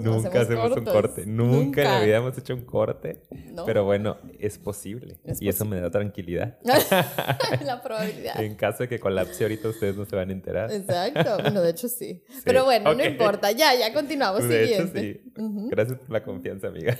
[0.00, 1.26] Nunca hacemos un corte.
[1.26, 3.22] Nunca, en la vida hemos hecho un corte.
[3.64, 5.18] Pero bueno, es posible.
[5.40, 6.58] y eso me da tranquilidad.
[7.64, 8.40] la probabilidad.
[8.40, 10.72] En caso de que colapse ahorita, ustedes no se van a enterar.
[10.72, 11.42] Exacto.
[11.42, 12.22] Bueno, de hecho sí.
[12.44, 13.52] Pero bueno, no importa.
[13.52, 14.46] Ya, ya continuamos.
[14.48, 15.20] De hecho sí.
[15.36, 16.96] Gracias por la confianza, amiga.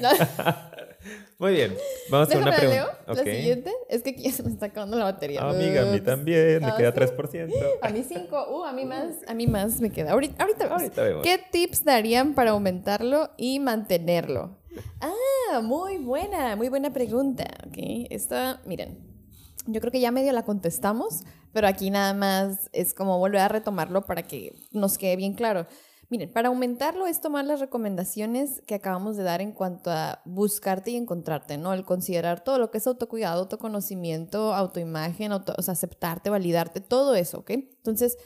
[1.39, 1.77] Muy bien.
[2.11, 2.99] Vamos a hacer una pregunta.
[3.07, 5.41] La siguiente es que aquí se me está acabando la batería.
[5.43, 6.65] Ah, amiga, a mí también.
[6.65, 7.53] Me queda 3%.
[7.83, 8.47] A mí 5.
[8.51, 9.15] Uh, a mí más.
[9.27, 10.13] A mí más me queda.
[10.13, 11.23] Ahorita, ahorita, vemos.
[11.23, 14.59] ¿Qué tips darían para aumentarlo y mantenerlo?
[15.01, 16.57] Ah, muy buena.
[16.57, 17.45] Muy buena pregunta.
[17.67, 17.77] Ok.
[18.11, 19.07] Esta, miren.
[19.67, 23.49] Yo creo que ya medio la contestamos, pero aquí nada más es como volver a
[23.49, 25.67] retomarlo para que nos quede bien claro.
[26.11, 30.91] Miren, para aumentarlo es tomar las recomendaciones que acabamos de dar en cuanto a buscarte
[30.91, 31.75] y encontrarte, ¿no?
[31.75, 37.41] El considerar todo lo que es autocuidado, autoconocimiento, autoimagen, auto, o aceptarte, validarte, todo eso,
[37.41, 37.51] ¿ok?
[37.51, 38.17] Entonces,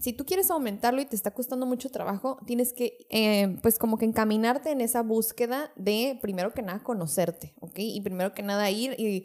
[0.00, 3.96] si tú quieres aumentarlo y te está costando mucho trabajo, tienes que, eh, pues como
[3.96, 7.78] que encaminarte en esa búsqueda de, primero que nada, conocerte, ¿ok?
[7.78, 9.24] Y primero que nada ir y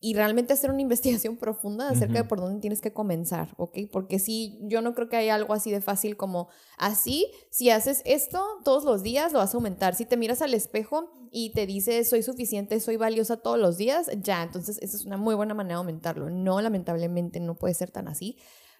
[0.00, 3.78] y realmente hacer una investigación profunda acerca de por dónde tienes que comenzar, ¿ok?
[3.90, 8.02] Porque sí, yo no creo que haya algo así de fácil como así, si haces
[8.04, 9.94] esto todos los días, lo vas a aumentar.
[9.94, 14.10] Si te miras al espejo y te dices, soy suficiente, soy valiosa todos los días,
[14.22, 16.30] ya, entonces esa es una muy buena manera de aumentarlo.
[16.30, 18.36] No, lamentablemente no puede ser tan así.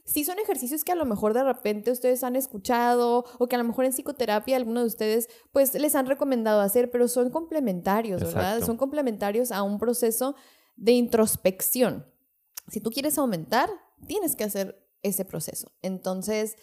[0.09, 3.59] Sí son ejercicios que a lo mejor de repente ustedes han escuchado o que a
[3.59, 8.23] lo mejor en psicoterapia algunos de ustedes pues les han recomendado hacer, pero son complementarios,
[8.23, 8.63] ¿verdad?
[8.65, 10.35] Son complementarios a un proceso
[10.79, 12.07] de introspección.
[12.69, 13.69] Si tú quieres aumentar,
[14.07, 15.73] tienes que hacer ese proceso.
[15.83, 16.57] Entonces,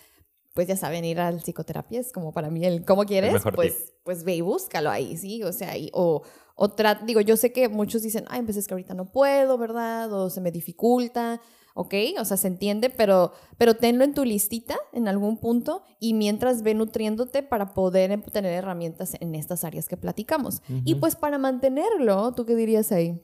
[0.53, 4.23] pues ya saben, ir al psicoterapia es como para mí el cómo quieres, pues, pues
[4.23, 5.43] ve y búscalo ahí, ¿sí?
[5.43, 6.23] O sea, o,
[6.55, 6.75] o
[7.05, 10.11] digo, yo sé que muchos dicen, ay, pues es que ahorita no puedo, ¿verdad?
[10.13, 11.41] O se me dificulta,
[11.73, 11.93] ¿ok?
[12.19, 16.63] O sea, se entiende, pero, pero tenlo en tu listita en algún punto y mientras
[16.63, 20.61] ve nutriéndote para poder em, tener herramientas en estas áreas que platicamos.
[20.85, 23.21] Y pues para mantenerlo, ¿tú qué dirías ahí?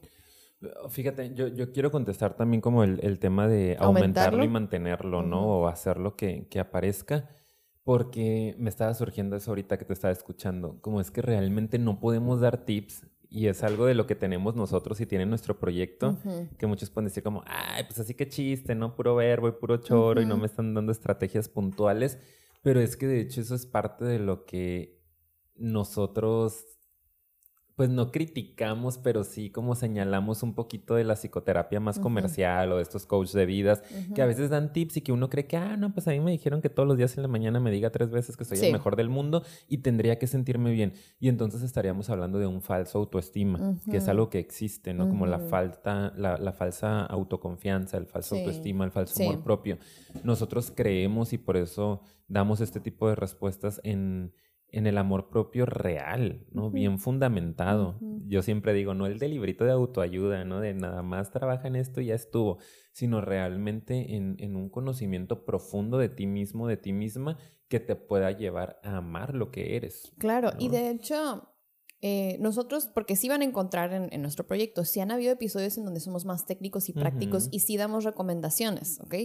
[0.89, 5.45] Fíjate, yo, yo quiero contestar también como el, el tema de aumentarlo, y mantenerlo, ¿no?
[5.45, 7.29] O hacerlo que, que aparezca.
[7.83, 10.79] Porque me estaba surgiendo eso ahorita que te estaba escuchando.
[10.81, 14.55] Como es que realmente no podemos dar tips y es algo de lo que tenemos
[14.55, 16.17] nosotros y tiene nuestro proyecto,
[16.57, 18.93] que muchos pueden decir como, ay, pues así que chiste, ¿no?
[18.93, 22.19] Puro verbo y puro choro y no me están dando estrategias puntuales.
[22.61, 25.01] Pero es que de hecho eso es parte de lo que
[25.55, 26.65] nosotros
[27.75, 32.77] pues no criticamos, pero sí como señalamos un poquito de la psicoterapia más comercial o
[32.77, 33.81] de estos coaches de vidas,
[34.13, 36.19] que a veces dan tips y que uno cree que, ah, no, pues a mí
[36.19, 38.59] me dijeron que todos los días en la mañana me diga tres veces que soy
[38.59, 40.93] el mejor del mundo y tendría que sentirme bien.
[41.19, 45.07] Y entonces estaríamos hablando de un falso autoestima, que es algo que existe, ¿no?
[45.07, 49.77] Como la falta, la, falsa autoconfianza, el falso autoestima, el falso amor propio.
[50.23, 54.33] Nosotros creemos y por eso damos este tipo de respuestas en
[54.71, 56.71] en el amor propio real, ¿no?
[56.71, 57.99] Bien fundamentado.
[58.25, 60.61] Yo siempre digo, no el de librito de autoayuda, ¿no?
[60.61, 62.57] De nada más trabaja en esto y ya estuvo,
[62.93, 68.31] sino realmente en, un conocimiento profundo de ti mismo, de ti misma, que te pueda
[68.31, 70.13] llevar a amar lo que eres.
[70.17, 71.49] Claro, y de hecho,
[72.01, 75.83] eh, nosotros, porque sí van a encontrar en, nuestro proyecto, sí han habido episodios en
[75.83, 79.15] donde somos más técnicos y prácticos y sí damos recomendaciones, ¿ok?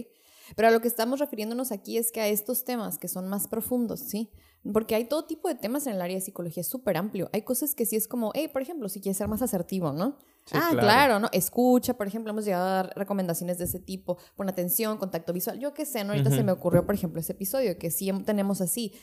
[0.55, 3.47] Pero a lo que estamos refiriéndonos aquí es que a estos temas que son más
[3.47, 4.31] profundos, ¿sí?
[4.71, 7.29] Porque hay todo tipo de temas en el área de psicología, es súper amplio.
[7.33, 10.17] Hay cosas que sí es como, hey, por ejemplo, si quieres ser más asertivo, ¿no?
[10.53, 11.19] ah, claro.
[11.19, 11.29] ¿no?
[11.31, 15.59] Escucha, por ejemplo, hemos llegado a dar recomendaciones de ese tipo, pon atención, contacto visual,
[15.59, 16.11] yo qué sé, ¿no?
[16.13, 18.93] Ahorita se me ocurrió, por ejemplo, ese episodio que sí tenemos así.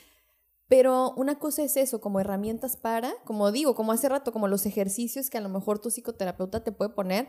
[0.69, 4.65] Pero una cosa es eso, como herramientas para, como digo, como hace rato, como los
[4.65, 7.29] ejercicios que a lo mejor tu psicoterapeuta te puede poner.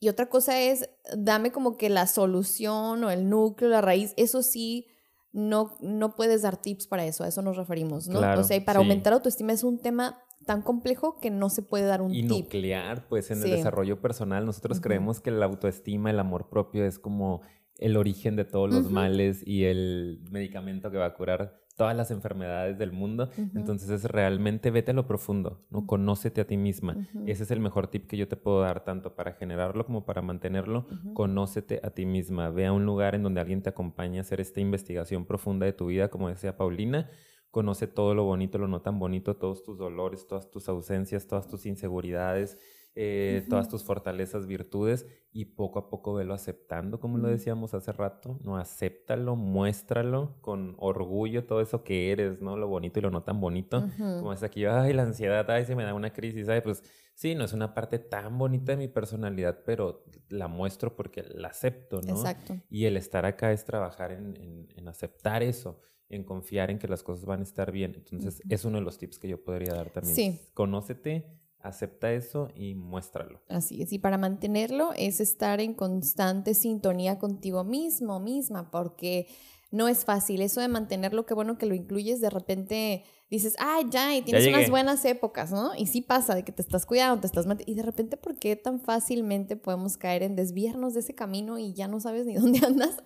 [0.00, 4.42] Y otra cosa es, dame como que la solución o el núcleo, la raíz, eso
[4.42, 4.86] sí
[5.32, 8.18] no, no puedes dar tips para eso, a eso nos referimos, ¿no?
[8.18, 12.00] o sea, para aumentar autoestima es un tema tan complejo que no se puede dar
[12.00, 12.44] un y tip.
[12.44, 16.98] nuclear, pues en el desarrollo personal, nosotros creemos que la autoestima, el amor propio es
[16.98, 17.42] como
[17.78, 22.10] el origen de todos los males y el medicamento que va a curar todas las
[22.10, 23.30] enfermedades del mundo.
[23.54, 25.86] Entonces es realmente vete a lo profundo, ¿no?
[25.86, 26.94] Conócete a ti misma.
[27.24, 30.20] Ese es el mejor tip que yo te puedo dar, tanto para generarlo como para
[30.20, 30.86] mantenerlo.
[31.14, 32.50] Conócete a ti misma.
[32.50, 35.72] Ve a un lugar en donde alguien te acompañe a hacer esta investigación profunda de
[35.72, 37.08] tu vida, como decía Paulina.
[37.50, 41.48] Conoce todo lo bonito, lo no tan bonito, todos tus dolores, todas tus ausencias, todas
[41.48, 42.58] tus inseguridades
[42.96, 47.92] eh, todas tus fortalezas, virtudes y poco a poco velo aceptando, como lo decíamos hace
[47.92, 52.56] rato, no acéptalo, muéstralo con orgullo todo eso que eres, ¿no?
[52.56, 55.76] Lo bonito y lo no tan bonito, como es aquí, ay, la ansiedad, ay, se
[55.76, 56.82] me da una crisis, ay, pues
[57.14, 61.48] sí, no es una parte tan bonita de mi personalidad, pero la muestro porque la
[61.48, 62.10] acepto, ¿no?
[62.10, 62.56] Exacto.
[62.68, 67.04] Y el estar acá es trabajar en, en, aceptar eso en confiar en que las
[67.04, 67.94] cosas van a estar bien.
[67.94, 70.16] Entonces, es uno de los tips que yo podría dar también.
[70.16, 70.40] Sí.
[70.54, 73.40] Conócete, acepta eso y muéstralo.
[73.48, 79.26] Así es, y para mantenerlo es estar en constante sintonía contigo mismo, misma, porque
[79.70, 80.42] no es fácil.
[80.42, 84.48] Eso de mantenerlo, qué bueno que lo incluyes, de repente dices, ay, ya, y tienes
[84.48, 85.74] unas buenas épocas, ¿no?
[85.76, 88.56] Y sí pasa de que te estás cuidando, te estás y de repente, ¿por qué
[88.56, 92.64] tan fácilmente podemos caer en desviarnos de ese camino y ya no sabes ni dónde
[92.66, 92.96] andas?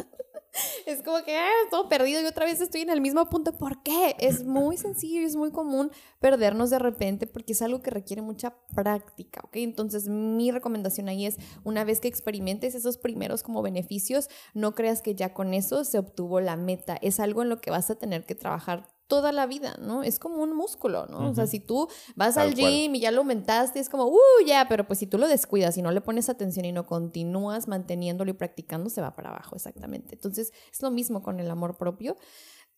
[0.86, 3.52] Es como que ah, todo perdido y otra vez estoy en el mismo punto.
[3.52, 4.16] ¿Por qué?
[4.18, 5.90] Es muy sencillo y es muy común
[6.20, 9.56] perdernos de repente porque es algo que requiere mucha práctica, ¿ok?
[9.56, 15.02] Entonces mi recomendación ahí es una vez que experimentes esos primeros como beneficios, no creas
[15.02, 16.96] que ya con eso se obtuvo la meta.
[17.02, 20.02] Es algo en lo que vas a tener que trabajar toda la vida, ¿no?
[20.02, 21.30] Es como un músculo, ¿no?
[21.30, 24.66] O sea, si tú vas al gym y ya lo aumentaste, es como, uh, ya,
[24.68, 28.30] pero pues si tú lo descuidas y no le pones atención y no continúas manteniéndolo
[28.30, 30.14] y practicando, se va para abajo, exactamente.
[30.14, 32.16] Entonces, es lo mismo con el amor propio.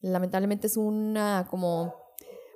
[0.01, 2.06] Lamentablemente es una como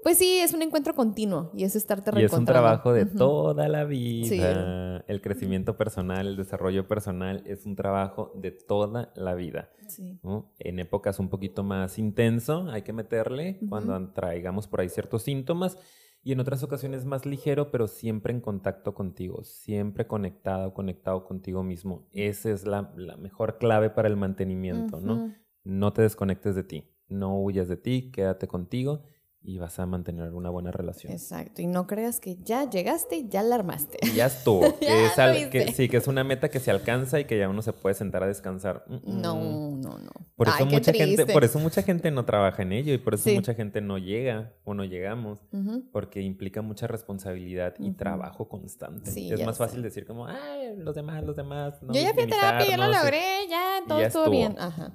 [0.03, 3.69] Pues sí, es un encuentro continuo y es estarte Y es un trabajo de toda
[3.69, 5.05] la vida.
[5.07, 9.71] El crecimiento personal, el desarrollo personal es un trabajo de toda la vida.
[9.89, 10.19] Sí.
[10.59, 15.77] En épocas un poquito más intenso, hay que meterle cuando traigamos por ahí ciertos síntomas
[16.23, 21.63] y en otras ocasiones más ligero, pero siempre en contacto contigo, siempre conectado, conectado contigo
[21.63, 22.07] mismo.
[22.13, 25.35] Esa es la, mejor clave para el mantenimiento, ¿no?
[25.65, 29.03] No te desconectes de ti, no huyas de ti, quédate contigo
[29.43, 31.13] y vas a mantener una buena relación.
[31.13, 33.99] Exacto, y no creas que ya llegaste y ya la armaste.
[34.15, 34.79] ya estuvo.
[34.81, 37.95] que sí, que es una meta que se alcanza y que ya uno se puede
[37.95, 38.85] sentar a descansar.
[38.89, 39.37] No,
[39.77, 40.11] no, no.
[40.37, 43.31] Por eso, mucha gente, por eso mucha gente no trabaja en ello y por eso
[43.31, 45.41] mucha gente no llega o no llegamos,
[45.93, 49.11] porque implica mucha responsabilidad y trabajo constante.
[49.11, 51.75] es más fácil decir como, ay, los demás, los demás.
[51.81, 54.57] Yo ya fui a terapia, ya lo logré, ya, todo estuvo bien.
[54.59, 54.93] Ajá.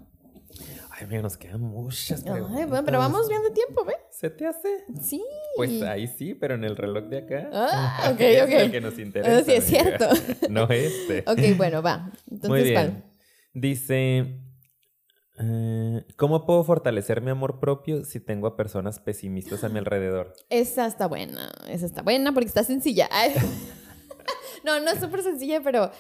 [0.98, 2.58] Ay, mira, nos quedan muchas preguntas.
[2.58, 3.96] Ay, bueno, pero vamos bien de tiempo, ¿ve?
[4.12, 4.86] ¿Se te hace?
[5.02, 5.22] Sí.
[5.58, 7.50] Pues ahí sí, pero en el reloj de acá.
[7.52, 8.50] Ah, ok, es ok.
[8.50, 9.44] el que nos interesa.
[9.44, 10.08] sí, es cierto.
[10.50, 11.26] no este.
[11.28, 12.12] Ok, bueno, va.
[12.32, 13.04] Entonces, Muy bien.
[13.54, 14.40] Dice,
[15.38, 20.34] eh, ¿cómo puedo fortalecer mi amor propio si tengo a personas pesimistas a mi alrededor?
[20.50, 23.10] Esa está buena, esa está buena porque está sencilla.
[24.64, 25.92] no, no es súper sencilla, pero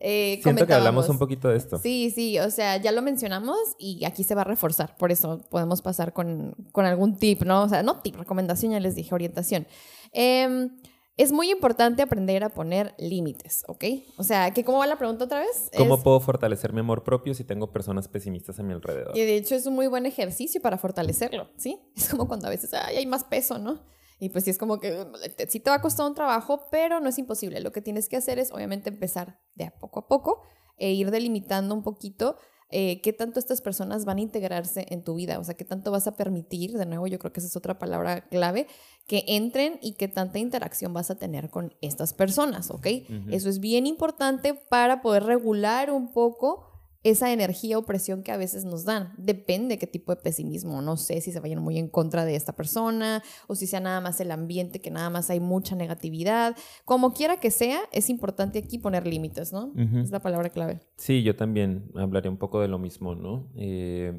[0.00, 1.78] eh, Siento que hablamos un poquito de esto.
[1.78, 5.40] Sí, sí, o sea, ya lo mencionamos y aquí se va a reforzar, por eso
[5.50, 7.62] podemos pasar con, con algún tip, ¿no?
[7.62, 9.66] O sea, no tip, recomendación, ya les dije, orientación.
[10.12, 10.70] Em,
[11.16, 13.84] es muy importante aprender a poner límites, ¿ok?
[14.16, 15.70] O sea, que ¿cómo va la pregunta otra vez?
[15.76, 19.16] ¿Cómo puedo fortalecer mi amor propio si tengo personas pesimistas a mi alrededor?
[19.16, 21.78] Y de hecho es un muy buen ejercicio para fortalecerlo, ¿sí?
[21.96, 23.80] Es como cuando a veces hay más peso, ¿no?
[24.18, 25.06] Y pues sí es como que
[25.48, 27.60] sí te va a costar un trabajo, pero no es imposible.
[27.60, 30.42] Lo que tienes que hacer es obviamente empezar de a poco a poco
[30.76, 32.36] e ir delimitando un poquito
[32.76, 35.92] eh, qué tanto estas personas van a integrarse en tu vida, o sea, qué tanto
[35.92, 38.66] vas a permitir, de nuevo yo creo que esa es otra palabra clave,
[39.06, 42.86] que entren y qué tanta interacción vas a tener con estas personas, ¿ok?
[43.30, 46.73] Eso es bien importante para poder regular un poco
[47.04, 49.12] esa energía o presión que a veces nos dan.
[49.18, 50.82] Depende qué tipo de pesimismo.
[50.82, 54.00] No sé si se vayan muy en contra de esta persona o si sea nada
[54.00, 56.56] más el ambiente, que nada más hay mucha negatividad.
[56.84, 59.72] Como quiera que sea, es importante aquí poner límites, ¿no?
[59.76, 60.80] Es la palabra clave.
[60.96, 63.48] Sí, yo también hablaré un poco de lo mismo, ¿no?
[63.54, 64.18] Eh,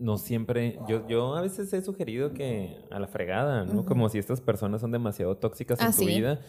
[0.00, 3.84] no siempre, yo, yo a veces he sugerido que a la fregada, ¿no?
[3.84, 6.40] Como si estas personas son demasiado tóxicas en ah, tu vida,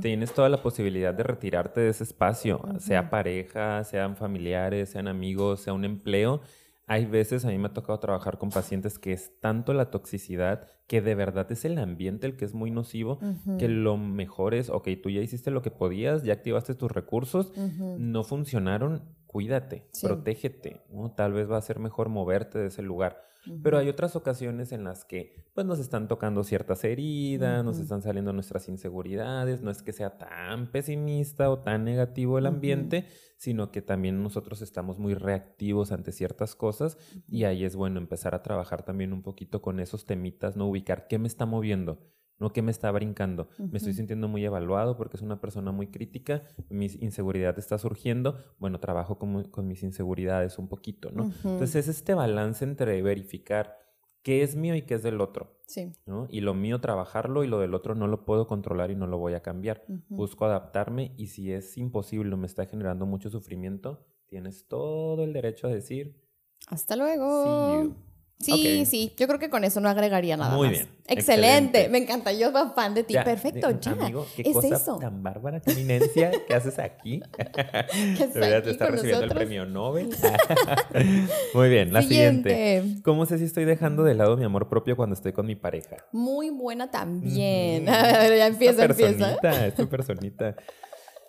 [0.00, 5.60] tienes toda la posibilidad de retirarte de ese espacio, sea pareja, sean familiares, sean amigos,
[5.60, 6.40] sea un empleo.
[6.86, 10.68] Hay veces, a mí me ha tocado trabajar con pacientes que es tanto la toxicidad
[10.86, 13.18] que de verdad es el ambiente el que es muy nocivo,
[13.58, 17.52] que lo mejor es, ok, tú ya hiciste lo que podías, ya activaste tus recursos,
[17.98, 21.10] no funcionaron, cuídate, protégete, ¿no?
[21.12, 23.32] Tal vez va a ser mejor moverte de ese lugar.
[23.64, 28.00] Pero hay otras ocasiones en las que pues nos están tocando ciertas heridas, nos están
[28.00, 33.72] saliendo nuestras inseguridades, no es que sea tan pesimista o tan negativo el ambiente, sino
[33.72, 38.44] que también nosotros estamos muy reactivos ante ciertas cosas y ahí es bueno empezar a
[38.44, 41.98] trabajar también un poquito con esos temitas, no ubicar qué me está moviendo,
[42.38, 43.48] no que me está brincando.
[43.58, 48.38] Me estoy sintiendo muy evaluado porque es una persona muy crítica, mi inseguridad está surgiendo,
[48.58, 51.24] bueno, trabajo con, con mis inseguridades un poquito, ¿no?
[51.44, 53.82] Entonces es este balance entre verificar
[54.22, 55.58] qué es mío y qué es del otro.
[55.66, 55.92] Sí.
[56.06, 56.26] ¿no?
[56.30, 59.18] Y lo mío trabajarlo y lo del otro no lo puedo controlar y no lo
[59.18, 59.84] voy a cambiar.
[60.08, 65.32] Busco adaptarme y si es imposible o me está generando mucho sufrimiento, tienes todo el
[65.32, 66.20] derecho a decir...
[66.68, 67.94] Hasta luego.
[68.42, 70.78] Sí, sí, yo creo que con eso no agregaría nada Muy más.
[70.78, 70.88] bien.
[71.06, 71.88] Excelente.
[71.88, 73.14] me encanta, yo soy fan de ti.
[73.14, 73.92] Perfecto, ya.
[73.92, 74.98] Amigo, qué es cosa eso?
[74.98, 77.22] tan bárbara, qué eminencia, ¿qué haces aquí?
[77.36, 80.10] ¿Qué Deberías estar recibiendo el premio Nobel.
[81.54, 82.82] Muy bien, la siguiente.
[83.04, 85.96] ¿Cómo sé si estoy dejando de lado mi amor propio cuando estoy con mi pareja?
[86.12, 87.86] Muy buena también.
[87.86, 90.56] ya empieza, esta personita, Esta personita.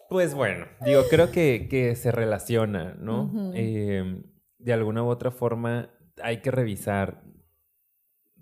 [0.09, 3.51] Pues bueno, digo, creo que, que se relaciona, ¿no?
[3.55, 4.21] eh,
[4.59, 5.89] de alguna u otra forma
[6.21, 7.23] hay que revisar,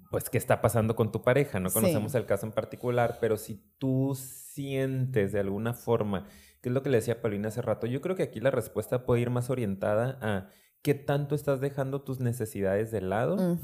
[0.09, 1.59] pues, qué está pasando con tu pareja.
[1.59, 6.27] No conocemos el caso en particular, pero si tú sientes de alguna forma,
[6.61, 9.05] que es lo que le decía Paulina hace rato, yo creo que aquí la respuesta
[9.05, 10.49] puede ir más orientada a
[10.81, 13.57] qué tanto estás dejando tus necesidades de lado.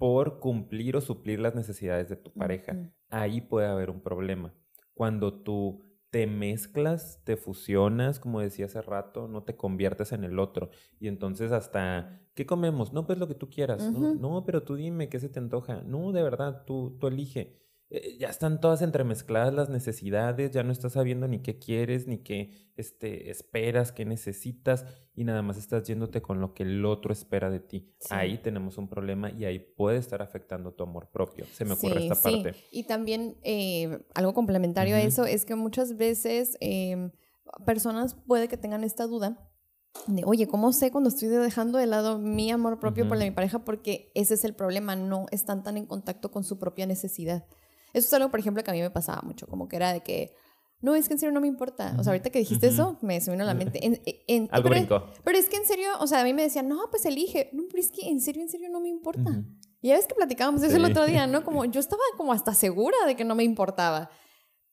[0.00, 2.74] por cumplir o suplir las necesidades de tu pareja.
[3.10, 4.54] Ahí puede haber un problema.
[4.94, 10.38] Cuando tú te mezclas, te fusionas, como decía hace rato, no te conviertes en el
[10.38, 10.70] otro.
[10.98, 12.92] Y entonces hasta, ¿qué comemos?
[12.92, 13.90] No, pues lo que tú quieras.
[13.92, 14.14] ¿no?
[14.14, 15.82] no, pero tú dime, ¿qué se te antoja?
[15.82, 17.60] No, de verdad, tú, tú elige.
[17.92, 22.18] Eh, ya están todas entremezcladas las necesidades, ya no estás sabiendo ni qué quieres, ni
[22.18, 27.12] qué este, esperas, qué necesitas, y nada más estás yéndote con lo que el otro
[27.12, 27.92] espera de ti.
[28.08, 31.46] Ahí tenemos un problema y ahí puede estar afectando tu amor propio.
[31.52, 32.54] Se me ocurre esta parte.
[32.70, 37.10] Y también eh, algo complementario a eso es que muchas veces em,
[37.66, 39.50] personas puede que tengan esta duda
[40.06, 43.64] de, oye, ¿cómo sé cuando estoy dejando de lado mi amor propio por mi pareja?
[43.64, 47.44] Porque ese es el problema, no están tan en contacto con su propia necesidad.
[47.92, 50.00] Eso es algo, por ejemplo, que a mí me pasaba mucho, como que era de
[50.00, 50.34] que,
[50.82, 51.94] no, es que en serio no me importa.
[51.98, 53.80] O sea, ahorita que dijiste eso, me se vino a la mente.
[53.82, 56.88] En, Algo pero, pero, es que en serio, o sea, a mí me decían, no,
[56.90, 57.50] pues elige.
[57.52, 59.44] No, pero es que en serio, en serio no me importa.
[59.82, 61.44] Y ya ves que platicábamos eso el otro día, ¿no?
[61.44, 64.10] Como yo estaba como hasta segura de que no me importaba.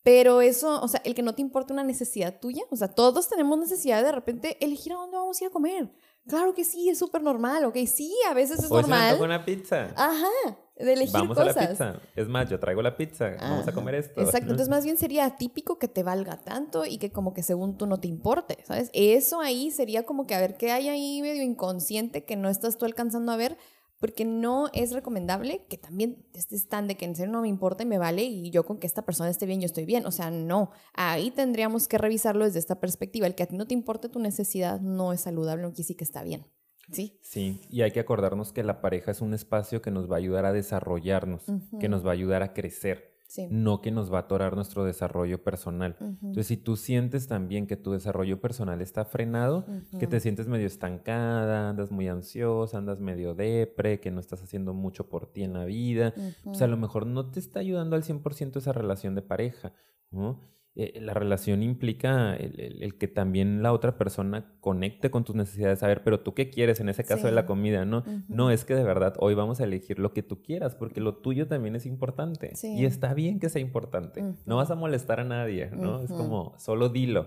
[0.03, 3.27] Pero eso, o sea, el que no te importa una necesidad tuya, o sea, todos
[3.27, 5.91] tenemos necesidad de repente elegir a dónde vamos a ir a comer.
[6.25, 9.17] Claro que sí, es súper normal, ok, sí, a veces es normal.
[9.17, 9.89] con una pizza.
[9.97, 11.57] Ajá, de elegir vamos cosas.
[11.57, 12.01] a la pizza.
[12.15, 14.21] Es más, yo traigo la pizza, vamos a comer esto.
[14.21, 17.77] Exacto, entonces más bien sería atípico que te valga tanto y que como que según
[17.77, 18.89] tú no te importe, ¿sabes?
[18.93, 22.77] Eso ahí sería como que a ver qué hay ahí medio inconsciente que no estás
[22.77, 23.57] tú alcanzando a ver
[23.99, 27.83] porque no es recomendable que también estés tan de que en serio no me importa
[27.83, 30.05] y me vale y yo con que esta persona esté bien, yo estoy bien.
[30.05, 30.69] O sea, no.
[30.93, 33.25] Ahí tendríamos que revisarlo desde esta perspectiva.
[33.25, 36.03] El que a ti no te importe tu necesidad no es saludable, aunque sí que
[36.03, 36.45] está bien.
[36.91, 37.19] ¿Sí?
[37.21, 40.19] Sí, y hay que acordarnos que la pareja es un espacio que nos va a
[40.19, 41.45] ayudar a desarrollarnos,
[41.79, 43.17] que nos va a ayudar a crecer
[43.49, 45.97] no que nos va a atorar nuestro desarrollo personal.
[45.99, 49.65] Entonces, si tú sientes también que tu desarrollo personal está frenado,
[49.99, 54.73] que te sientes medio estancada, andas muy ansiosa, andas medio depre, que no estás haciendo
[54.73, 58.03] mucho por ti en la vida, pues a lo mejor no te está ayudando al
[58.03, 59.73] 100% esa relación de pareja,
[60.09, 60.39] ¿no?
[60.79, 65.81] Eh, la relación implica el, que también la otra persona conecte con tus necesidades.
[65.81, 68.03] A ver, pero tú qué quieres en ese caso de la comida, ¿no?
[68.27, 71.15] No es que de verdad hoy vamos a elegir lo que tú quieras, porque lo
[71.15, 72.53] tuyo también es importante.
[72.63, 74.23] Y está bien que sea importante.
[74.45, 76.03] No vas a molestar a nadie, ¿no?
[76.03, 77.25] Es como, solo dilo.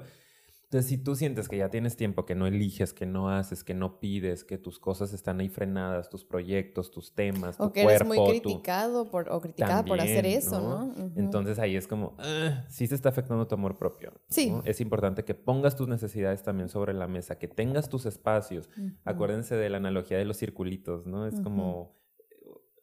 [0.70, 3.74] Entonces, si tú sientes que ya tienes tiempo, que no eliges, que no haces, que
[3.74, 7.83] no pides, que tus cosas están ahí frenadas, tus proyectos, tus temas, tu o que
[7.83, 10.94] eres muy criticado por, o criticada por hacer eso, ¿no?
[11.16, 14.12] Entonces ahí es como, ah, sí se está afectando tu amor propio.
[14.28, 14.54] Sí.
[14.62, 18.70] Es importante que pongas tus necesidades también sobre la mesa, que tengas tus espacios.
[19.04, 21.26] Acuérdense de la analogía de los circulitos, ¿no?
[21.26, 21.98] Es como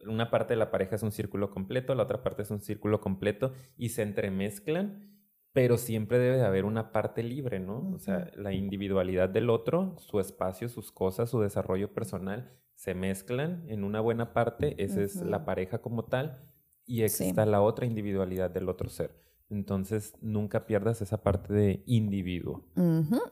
[0.06, 3.00] una parte de la pareja es un círculo completo, la otra parte es un círculo
[3.00, 5.17] completo y se entremezclan
[5.58, 7.92] pero siempre debe de haber una parte libre, ¿no?
[7.96, 13.66] O sea, la individualidad del otro, su espacio, sus cosas, su desarrollo personal, se mezclan
[13.68, 16.38] en una buena parte, esa es la pareja como tal,
[16.86, 19.20] y está la otra individualidad del otro ser.
[19.50, 22.64] Entonces, nunca pierdas esa parte de individuo.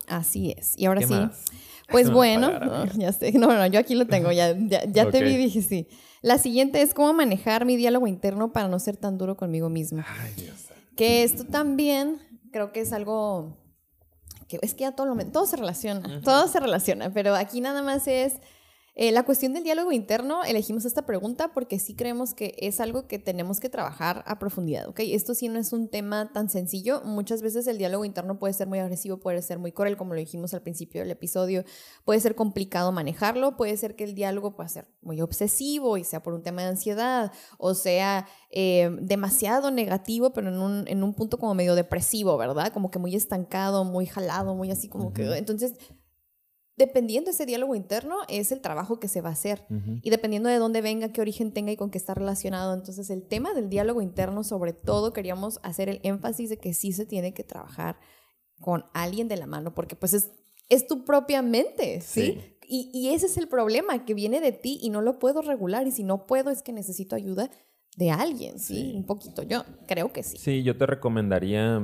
[0.07, 0.75] Así es.
[0.79, 1.13] Y ahora sí,
[1.91, 2.49] pues bueno,
[2.97, 5.87] ya sé, no, no, yo aquí lo tengo, ya, ya, te vi y dije sí.
[6.23, 10.03] La siguiente es cómo manejar mi diálogo interno para no ser tan duro conmigo mismo.
[10.07, 10.74] Ay, Dios.
[10.95, 12.19] Que esto también
[12.51, 13.57] creo que es algo
[14.47, 17.81] que es que ya todo, lo, todo se relaciona, todo se relaciona, pero aquí nada
[17.81, 18.35] más es
[18.97, 23.07] eh, la cuestión del diálogo interno, elegimos esta pregunta porque sí creemos que es algo
[23.07, 25.01] que tenemos que trabajar a profundidad, ¿ok?
[25.01, 27.01] Esto sí no es un tema tan sencillo.
[27.03, 30.19] Muchas veces el diálogo interno puede ser muy agresivo, puede ser muy cruel, como lo
[30.21, 31.65] dijimos al principio del episodio.
[32.05, 36.23] Puede ser complicado manejarlo, puede ser que el diálogo pueda ser muy obsesivo y sea
[36.23, 41.13] por un tema de ansiedad o sea eh, demasiado negativo, pero en un, en un
[41.13, 42.71] punto como medio depresivo, ¿verdad?
[42.71, 45.35] Como que muy estancado, muy jalado, muy así como que...
[45.35, 45.73] Entonces
[46.77, 49.65] dependiendo de ese diálogo interno, es el trabajo que se va a hacer.
[50.01, 52.73] Y dependiendo de dónde venga, qué origen tenga y con qué está relacionado.
[52.73, 56.91] Entonces, el tema del diálogo interno, sobre todo, queríamos hacer el énfasis de que sí
[56.91, 57.97] se tiene que trabajar
[58.59, 60.31] con alguien de la mano, porque pues es,
[60.69, 62.39] es tu propia mente, ¿sí?
[62.67, 65.87] Y, y, ese es el problema, que viene de ti y no lo puedo regular.
[65.87, 67.51] Y si no puedo, es que necesito ayuda
[67.95, 68.93] de alguien, ¿sí?
[68.95, 69.43] Un poquito.
[69.43, 70.37] Yo creo que sí.
[70.37, 71.81] Sí, yo te recomendaría,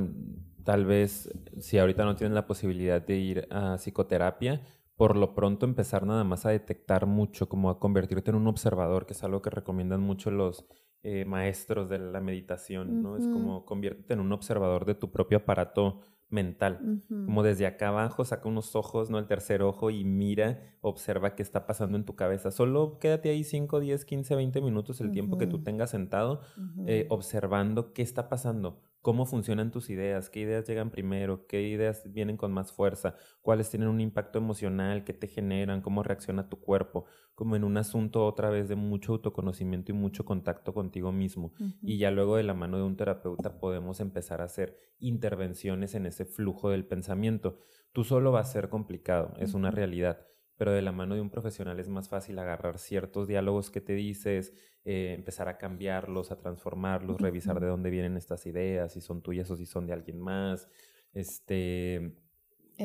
[0.65, 4.61] tal vez, si ahorita no tienes la posibilidad de ir a psicoterapia,
[4.95, 9.05] por lo pronto empezar nada más a detectar mucho, como a convertirte en un observador,
[9.05, 10.65] que es algo que recomiendan mucho los
[11.03, 13.17] eh, maestros de la meditación, ¿no?
[13.17, 17.03] Es como conviértete en un observador de tu propio aparato mental.
[17.09, 19.19] Como desde acá abajo, saca unos ojos, ¿no?
[19.19, 22.51] El tercer ojo y mira, observa qué está pasando en tu cabeza.
[22.51, 26.41] Solo quédate ahí 5, 10, 15, 20 minutos, el tiempo que tú tengas sentado,
[26.85, 32.03] eh, observando qué está pasando cómo funcionan tus ideas, qué ideas llegan primero, qué ideas
[32.13, 36.59] vienen con más fuerza, cuáles tienen un impacto emocional, qué te generan, cómo reacciona tu
[36.59, 41.53] cuerpo, como en un asunto otra vez de mucho autoconocimiento y mucho contacto contigo mismo.
[41.81, 46.05] Y ya luego de la mano de un terapeuta podemos empezar a hacer intervenciones en
[46.05, 47.57] ese flujo del pensamiento.
[47.91, 50.27] Tú solo va a ser complicado, es una realidad
[50.61, 53.93] pero de la mano de un profesional es más fácil agarrar ciertos diálogos que te
[53.93, 54.53] dices,
[54.85, 59.49] eh, empezar a cambiarlos, a transformarlos, revisar de dónde vienen estas ideas, si son tuyas
[59.49, 60.69] o si son de alguien más,
[61.15, 62.13] este,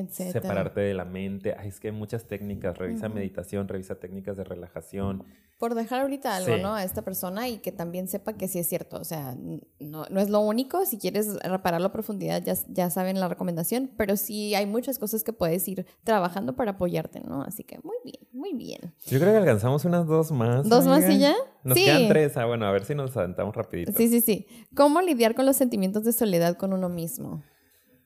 [0.08, 1.54] separarte de la mente.
[1.58, 5.24] Ay, es que hay muchas técnicas, revisa meditación, revisa técnicas de relajación.
[5.58, 6.74] Por dejar ahorita algo, ¿no?
[6.74, 8.98] A esta persona y que también sepa que sí es cierto.
[8.98, 9.34] O sea,
[9.78, 10.84] no, no es lo único.
[10.84, 15.24] Si quieres repararlo a profundidad, ya, ya saben la recomendación, pero sí hay muchas cosas
[15.24, 17.42] que puedes ir trabajando para apoyarte, ¿no?
[17.42, 18.94] Así que muy bien, muy bien.
[19.06, 20.68] Yo creo que alcanzamos unas dos más.
[20.68, 21.34] ¿Dos más y ya?
[21.64, 22.36] Nos quedan tres.
[22.36, 23.92] Ah, bueno, a ver si nos aventamos rapidito.
[23.96, 24.46] Sí, sí, sí.
[24.74, 27.42] ¿Cómo lidiar con los sentimientos de soledad con uno mismo?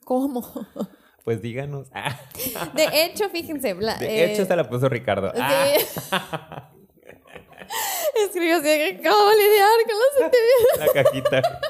[0.05, 0.46] ¿Cómo?
[1.24, 1.88] Pues díganos.
[2.74, 3.74] De hecho, fíjense.
[3.74, 5.32] de hecho, se la puso Ricardo.
[5.36, 6.70] Ah.
[8.24, 10.78] Escribió así, ¿cómo lidiar con los sentimientos?
[10.78, 11.60] La cajita.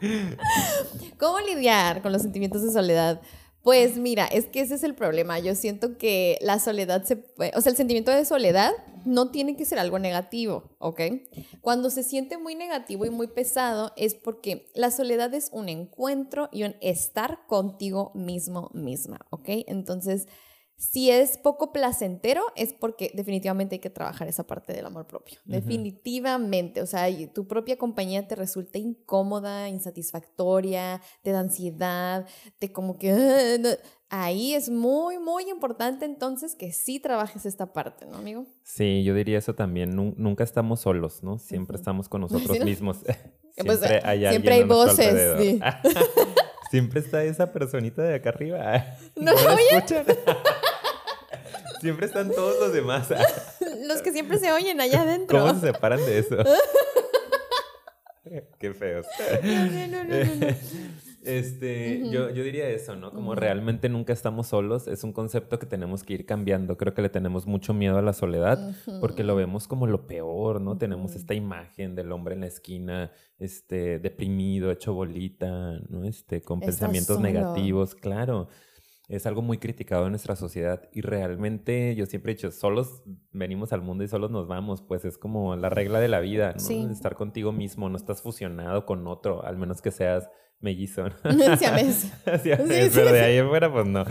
[1.18, 3.20] ¿Cómo lidiar con los sentimientos de soledad?
[3.62, 5.40] Pues mira, es que ese es el problema.
[5.40, 8.72] Yo siento que la soledad se o sea, el sentimiento de soledad
[9.04, 11.00] no tiene que ser algo negativo, ¿ok?
[11.62, 16.48] Cuando se siente muy negativo y muy pesado es porque la soledad es un encuentro
[16.52, 19.48] y un estar contigo mismo misma, ¿ok?
[19.66, 20.28] Entonces,
[20.76, 25.40] si es poco placentero, es porque definitivamente hay que trabajar esa parte del amor propio.
[25.46, 26.82] Definitivamente.
[26.82, 32.26] O sea, tu propia compañía te resulta incómoda, insatisfactoria, te da ansiedad,
[32.58, 33.78] te como que...
[34.08, 38.46] Ahí es muy, muy importante entonces que sí trabajes esta parte, ¿no, amigo?
[38.62, 39.96] Sí, yo diría eso también.
[39.96, 41.38] Nunca estamos solos, ¿no?
[41.38, 42.98] Siempre estamos con nosotros mismos.
[43.56, 45.40] Pues, siempre hay, siempre hay voces.
[45.40, 45.60] Sí.
[46.76, 48.98] siempre está esa personita de acá arriba.
[49.16, 50.04] ¿No, ¿No escuchan?
[51.80, 53.08] Siempre están todos los demás.
[53.86, 55.38] los que siempre se oyen allá adentro.
[55.38, 56.36] ¿Cómo se separan de eso?
[58.58, 59.06] Qué feos.
[59.42, 60.46] No, no, no,
[61.26, 63.12] este, yo, yo diría eso, ¿no?
[63.12, 66.76] Como realmente nunca estamos solos, es un concepto que tenemos que ir cambiando.
[66.76, 70.60] Creo que le tenemos mucho miedo a la soledad porque lo vemos como lo peor,
[70.60, 70.78] ¿no?
[70.78, 76.04] Tenemos esta imagen del hombre en la esquina, este, deprimido, hecho bolita, ¿no?
[76.04, 78.48] Este, con pensamientos negativos, claro
[79.08, 83.02] es algo muy criticado en nuestra sociedad y realmente yo siempre he dicho, solos
[83.32, 86.54] venimos al mundo y solos nos vamos, pues es como la regla de la vida,
[86.58, 86.90] ¿no?
[86.90, 90.28] Estar contigo mismo, no estás fusionado con otro, al menos que seas
[90.58, 91.04] mellizo.
[91.58, 92.12] Siamés.
[92.42, 94.04] Siamés, pero de ahí afuera pues no.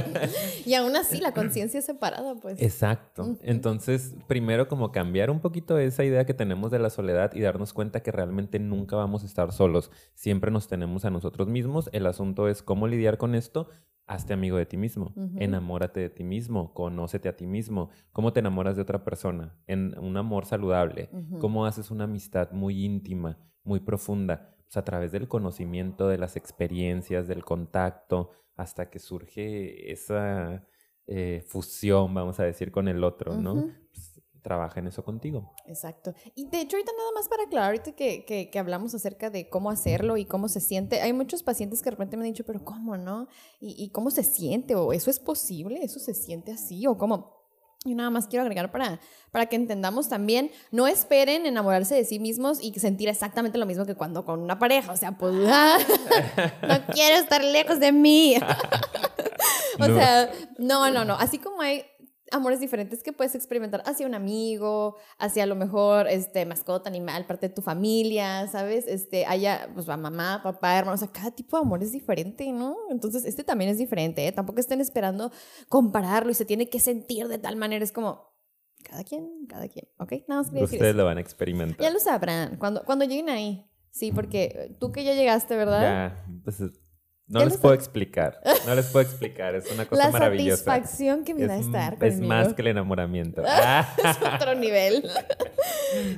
[0.66, 2.60] y aún así la conciencia es separada, pues.
[2.62, 3.36] Exacto.
[3.42, 7.72] Entonces, primero como cambiar un poquito esa idea que tenemos de la soledad y darnos
[7.72, 12.06] cuenta que realmente nunca vamos a estar solos, siempre nos tenemos a nosotros mismos, el
[12.06, 13.68] asunto es cómo lidiar con esto
[14.08, 18.40] hazte amigo de ti mismo, enamórate de ti mismo, conócete a ti mismo, cómo te
[18.40, 23.80] enamoras de otra persona, en un amor saludable, cómo haces una amistad muy íntima, muy
[23.80, 30.66] profunda, pues a través del conocimiento, de las experiencias, del contacto, hasta que surge esa
[31.06, 33.70] eh, fusión, vamos a decir, con el otro, ¿no?
[34.48, 35.52] Trabaja en eso contigo.
[35.66, 36.14] Exacto.
[36.34, 39.70] Y de hecho, ahorita nada más para aclarar, ahorita que, que, hablamos acerca de cómo
[39.70, 42.64] hacerlo y cómo se siente, hay muchos pacientes que de repente me han dicho, pero
[42.64, 43.28] ¿cómo no?
[43.60, 44.74] ¿Y, y cómo se siente?
[44.74, 45.80] ¿O eso es posible?
[45.82, 46.86] ¿Eso se siente así?
[46.86, 47.36] ¿O cómo?
[47.84, 48.98] Yo nada más quiero agregar para,
[49.30, 53.84] para que entendamos también, no esperen enamorarse de sí mismos y sentir exactamente lo mismo
[53.84, 54.92] que cuando con una pareja.
[54.92, 55.76] O sea, pues, ah,
[56.66, 58.36] no quiero estar lejos de mí.
[59.78, 61.14] o sea, no, no, no.
[61.14, 61.84] Así como hay
[62.32, 67.26] amores diferentes que puedes experimentar hacia un amigo, hacia a lo mejor este mascota, animal,
[67.26, 68.86] parte de tu familia, ¿sabes?
[68.86, 72.76] Este, haya pues mamá, papá, hermanos, o sea, cada tipo de amor es diferente, ¿no?
[72.90, 74.32] Entonces, este también es diferente, ¿eh?
[74.32, 75.30] Tampoco estén esperando
[75.68, 78.28] compararlo y se tiene que sentir de tal manera, es como
[78.84, 80.12] cada quien, cada quien, ¿ok?
[80.28, 81.80] Nada más Ustedes lo van a experimentar.
[81.80, 83.64] Ya lo sabrán cuando cuando lleguen ahí.
[83.90, 85.82] Sí, porque tú que ya llegaste, ¿verdad?
[85.82, 86.60] Ya, pues
[87.28, 88.40] no les puedo explicar.
[88.66, 89.54] No les puedo explicar.
[89.54, 90.64] Es una cosa maravillosa.
[90.64, 93.42] La satisfacción que me da estar Es más que el enamoramiento.
[94.04, 95.02] es otro nivel.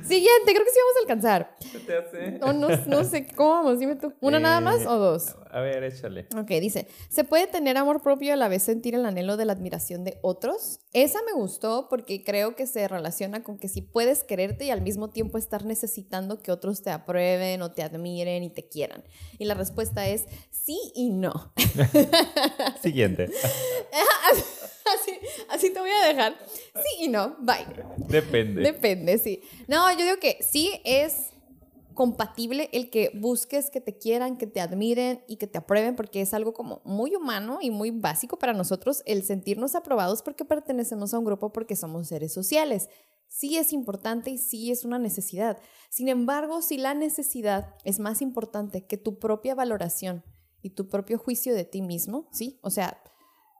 [0.03, 1.55] Siguiente, creo que sí vamos a alcanzar.
[1.71, 2.31] ¿Qué te hace?
[2.39, 3.79] No, no, sé cómo vamos.
[3.79, 4.13] Dime tú.
[4.21, 5.35] ¿Una nada más o dos?
[5.51, 6.27] A ver, échale.
[6.37, 9.53] Ok, dice: ¿Se puede tener amor propio a la vez sentir el anhelo de la
[9.53, 10.79] admiración de otros?
[10.93, 14.81] Esa me gustó porque creo que se relaciona con que si puedes quererte y al
[14.81, 19.03] mismo tiempo estar necesitando que otros te aprueben o te admiren y te quieran.
[19.37, 21.53] Y la respuesta es sí y no.
[22.81, 23.29] Siguiente.
[24.93, 25.11] Así,
[25.47, 26.35] así, te voy a dejar.
[26.47, 27.37] Sí y no.
[27.39, 27.65] Bye.
[28.09, 28.61] Depende.
[28.61, 29.41] Depende, sí.
[29.67, 31.30] No, yo digo que sí es
[32.01, 36.21] compatible el que busques que te quieran, que te admiren y que te aprueben, porque
[36.21, 41.13] es algo como muy humano y muy básico para nosotros el sentirnos aprobados porque pertenecemos
[41.13, 42.89] a un grupo, porque somos seres sociales.
[43.27, 45.59] Sí es importante y sí es una necesidad.
[45.91, 50.23] Sin embargo, si la necesidad es más importante que tu propia valoración
[50.63, 52.57] y tu propio juicio de ti mismo, ¿sí?
[52.63, 52.99] O sea,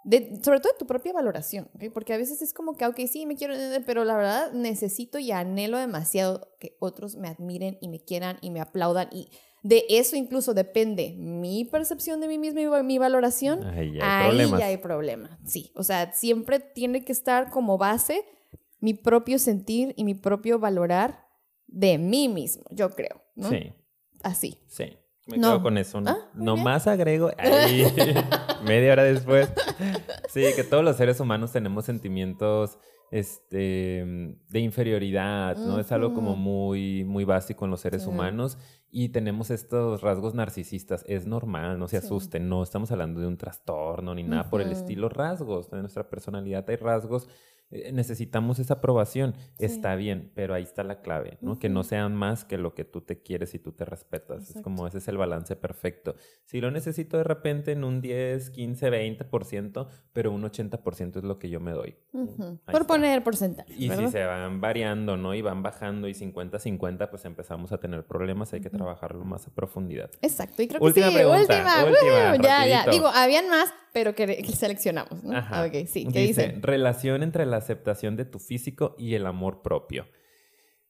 [0.03, 3.25] de, sobre todo de tu propia valoración, porque a veces es como que, ok, sí,
[3.25, 3.53] me quiero,
[3.85, 8.51] pero la verdad necesito y anhelo demasiado que otros me admiren y me quieran y
[8.51, 9.29] me aplaudan y
[9.63, 13.63] de eso incluso depende mi percepción de mí misma y mi valoración.
[13.63, 15.39] Ahí hay Ahí ya hay problema.
[15.45, 18.25] Sí, o sea, siempre tiene que estar como base
[18.79, 21.27] mi propio sentir y mi propio valorar
[21.67, 23.21] de mí mismo, yo creo.
[23.35, 23.49] ¿no?
[23.49, 23.71] Sí.
[24.23, 24.57] Así.
[24.67, 24.97] Sí.
[25.31, 26.01] Me quedo con eso.
[26.01, 26.09] ¿no?
[26.11, 27.85] Ah, Nomás agrego ahí,
[28.63, 29.51] media hora después.
[30.29, 32.77] Sí, que todos los seres humanos tenemos sentimientos
[33.11, 35.79] este, de inferioridad, ¿no?
[35.79, 38.57] Es algo como muy, muy básico en los seres humanos
[38.89, 41.03] y tenemos estos rasgos narcisistas.
[41.07, 44.71] Es normal, no se asusten, no estamos hablando de un trastorno ni nada por el
[44.71, 45.09] estilo.
[45.09, 47.27] Rasgos de nuestra personalidad hay rasgos
[47.91, 49.35] necesitamos esa aprobación.
[49.59, 51.57] Está bien, pero ahí está la clave, ¿no?
[51.57, 54.55] Que no sean más que lo que tú te quieres y tú te respetas.
[54.55, 56.15] Es como ese es el balance perfecto.
[56.45, 61.39] Si lo necesito de repente en un 10, 15, 20%, pero un 80% es lo
[61.39, 61.95] que yo me doy.
[62.71, 63.73] Por poner porcentaje.
[63.77, 65.33] Y si se van variando, ¿no?
[65.33, 68.53] Y van bajando y 50-50, pues empezamos a tener problemas.
[68.53, 70.09] Hay que trabajarlo más a profundidad.
[70.21, 70.61] Exacto.
[70.61, 72.35] Y creo última que sí, pregunta, última.
[72.37, 72.91] ya, ya.
[72.91, 75.35] Digo, habían más, pero que, seleccionamos, ¿no?
[75.35, 75.65] Ajá.
[75.65, 76.07] Ok, sí.
[76.11, 76.57] ¿Qué dice?
[76.61, 80.05] Relación entre la aceptación de tu físico y el amor propio.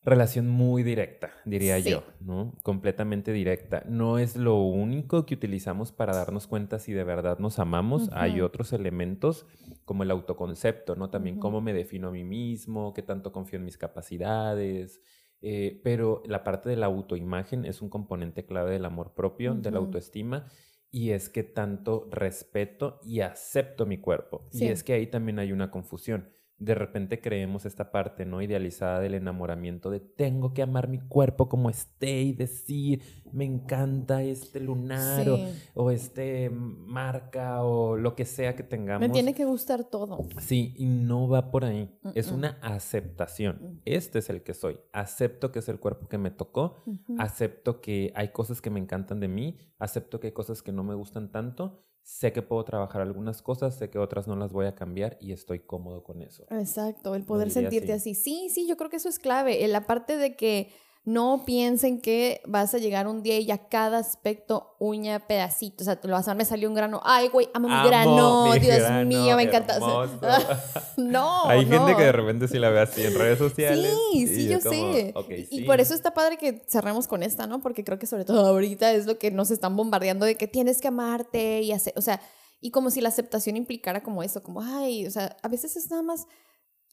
[0.04, 2.56] Relación muy directa, diría yo, ¿no?
[2.64, 3.84] Completamente directa.
[3.88, 8.10] No es lo único que utilizamos para darnos cuenta si de verdad nos amamos.
[8.12, 9.46] Hay otros elementos
[9.86, 11.12] como el autoconcepto, ¿no?
[11.12, 15.02] También cómo me defino a mí mismo, qué tanto confío en mis capacidades.
[15.44, 19.70] Eh, pero la parte de la autoimagen es un componente clave del amor propio, de
[19.70, 20.48] la autoestima
[20.92, 24.48] y es que tanto respeto y acepto mi cuerpo.
[24.52, 26.30] Y es que ahí también hay una confusión
[26.62, 31.50] de repente creemos esta parte no idealizada del enamoramiento de tengo que amar mi cuerpo
[31.50, 33.02] como esté y decir
[33.34, 35.26] me encanta este lunar
[35.74, 39.08] o, este marca o lo que sea que tengamos.
[39.08, 40.28] Me tiene que gustar todo.
[40.40, 41.90] Sí, y no va por ahí.
[42.14, 43.60] Es una aceptación.
[43.62, 43.80] Mm.
[43.86, 44.80] Este es el que soy.
[44.92, 46.84] Acepto que es el cuerpo que me tocó.
[47.18, 49.58] Acepto que hay cosas que me encantan de mí.
[49.80, 53.78] Acepto que hay cosas que no me gustan tanto sé que puedo trabajar algunas cosas,
[53.78, 56.46] sé que otras no las voy a cambiar y estoy cómodo con eso.
[56.50, 58.16] Exacto, el poder sentirte así.
[58.16, 59.68] Sí, sí, yo creo que eso es clave.
[59.68, 60.72] La parte de que
[61.04, 65.84] no piensen que vas a llegar un día y ya cada aspecto, uña, pedacito.
[65.84, 67.02] O sea, te lo vas a ver, me salió un grano.
[67.04, 68.54] Ay, güey, amo, mi grano.
[68.62, 69.80] Dios mío, me encanta.
[70.98, 71.46] no.
[71.48, 73.98] Hay gente que de repente sí la ve así en redes sociales.
[74.14, 75.14] Sí, sí, yo, sé.
[75.50, 77.62] y por eso está padre que cerremos con esta, ¿no?
[77.62, 80.82] Porque creo que sobre todo ahorita es lo que nos están bombardeando de que tienes
[80.82, 81.94] que amarte y hacer.
[81.96, 82.22] O sea,
[82.60, 85.90] y como si la aceptación implicara como eso, como, ay, o sea, a veces es
[85.90, 86.28] nada más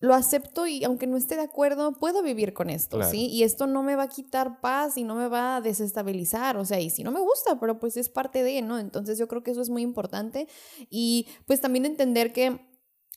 [0.00, 3.26] lo acepto y aunque no esté de acuerdo, puedo vivir con esto, ¿sí?
[3.26, 6.64] Y esto no me va a quitar paz y no me va a desestabilizar, o
[6.64, 8.78] sea, y si no me gusta, pero pues es parte de, ¿no?
[8.78, 10.46] Entonces yo creo que eso es muy importante
[10.88, 12.60] y pues también entender que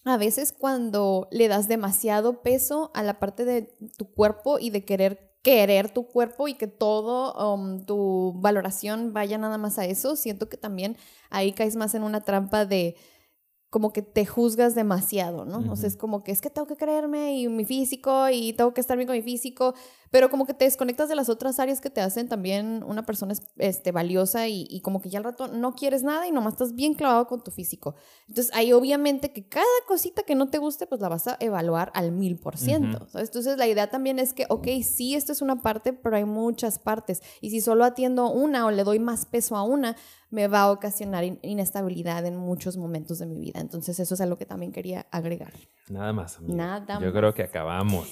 [0.06, 4.84] a veces cuando le das demasiado peso a la parte de tu cuerpo y de
[4.84, 10.16] querer querer tu cuerpo y que todo um, tu valoración vaya nada más a eso,
[10.16, 10.98] siento que también
[11.30, 12.96] ahí caes más en una trampa de
[13.72, 15.72] como que te juzgas demasiado, ¿no?
[15.72, 18.74] O sea, es como que es que tengo que creerme y mi físico y tengo
[18.74, 19.74] que estar bien con mi físico,
[20.10, 23.34] pero como que te desconectas de las otras áreas que te hacen también una persona
[23.56, 26.96] este, valiosa y, como que ya al rato no quieres nada y nomás estás bien
[26.96, 27.96] clavado con tu físico.
[28.28, 31.94] Entonces, ahí obviamente que cada cosita que no te guste, pues la vas a evaluar
[31.96, 33.08] al mil por ciento.
[33.14, 36.78] Entonces, la idea también es que, ok, sí, esto es una parte, pero hay muchas
[36.78, 37.22] partes.
[37.40, 39.96] Y si solo atiendo una o le doy más peso a una,
[40.32, 43.60] me va a ocasionar inestabilidad en muchos momentos de mi vida.
[43.60, 45.54] Entonces eso es algo que también quería agregar.
[45.90, 46.42] Nada más.
[46.42, 48.08] Nada Yo creo que acabamos.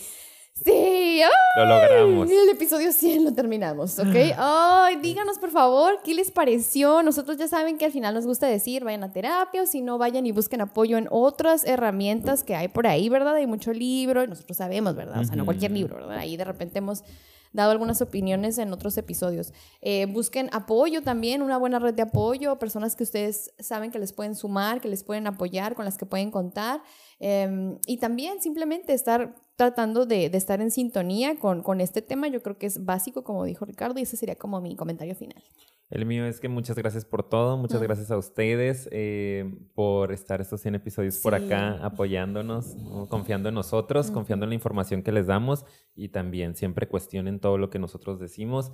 [0.64, 1.22] Sí,
[1.56, 2.30] lo logramos.
[2.30, 4.16] El episodio 100 lo terminamos, ¿ok?
[4.38, 7.02] Ay, díganos por favor qué les pareció.
[7.02, 9.98] Nosotros ya saben que al final nos gusta decir, vayan a terapia o si no,
[9.98, 13.36] vayan y busquen apoyo en otras herramientas que hay por ahí, ¿verdad?
[13.36, 15.22] Hay mucho libro, nosotros sabemos, ¿verdad?
[15.22, 16.18] O sea, no cualquier libro, ¿verdad?
[16.18, 17.04] Ahí de repente hemos
[17.52, 19.54] dado algunas opiniones en otros episodios.
[19.82, 24.14] Eh, busquen apoyo también, una buena red de apoyo, personas que ustedes saben que les
[24.14, 26.82] pueden sumar, que les pueden apoyar, con las que pueden contar.
[27.20, 32.42] Em, y también simplemente estar tratando de, estar en sintonía con, con este tema, yo
[32.42, 35.44] creo que es básico, como dijo Ricardo, y ese sería como mi comentario final.
[35.90, 40.40] El mío es que muchas gracias por todo, muchas gracias a ustedes eh, por estar
[40.40, 42.78] estos 100 episodios por acá apoyándonos,
[43.10, 45.66] confiando en nosotros, confiando en la información que les damos
[45.96, 48.72] y también siempre cuestionen todo lo que nosotros decimos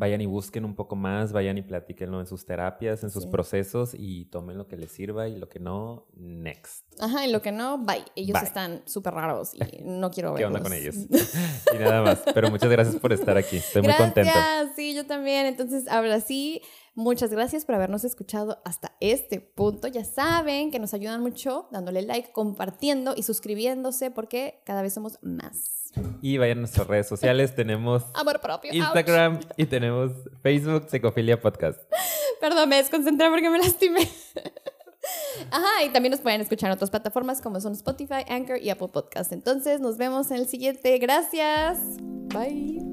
[0.00, 3.92] vayan y busquen un poco más, vayan y platíquenlo en sus terapias, en sus procesos
[3.92, 6.86] y tomen lo que les sirva y lo que no, next.
[6.98, 8.02] Ajá, y lo que no, bye.
[8.16, 10.52] Ellos están súper raros y no quiero verlos.
[10.52, 10.96] ¿Qué onda con ellos?
[11.74, 12.22] y nada más.
[12.32, 13.58] Pero muchas gracias por estar aquí.
[13.58, 14.32] Estoy muy contento.
[14.74, 15.44] Sí, yo también.
[15.44, 16.62] Entonces, ahora sí,
[16.94, 19.88] Muchas gracias por habernos escuchado hasta este punto.
[19.88, 25.18] Ya saben que nos ayudan mucho dándole like, compartiendo y suscribiéndose porque cada vez somos
[25.22, 25.92] más.
[26.22, 27.54] Y vayan a nuestras redes sociales.
[27.54, 28.72] tenemos Amor propio.
[28.72, 30.12] Instagram y tenemos
[30.42, 31.80] Facebook Psicofilia Podcast.
[32.40, 34.08] Perdón, me desconcentré porque me lastimé.
[35.50, 38.88] Ajá, y también nos pueden escuchar en otras plataformas como son Spotify, Anchor y Apple
[38.88, 39.32] Podcast.
[39.32, 40.96] Entonces, nos vemos en el siguiente.
[40.98, 41.78] Gracias.
[42.28, 42.89] Bye.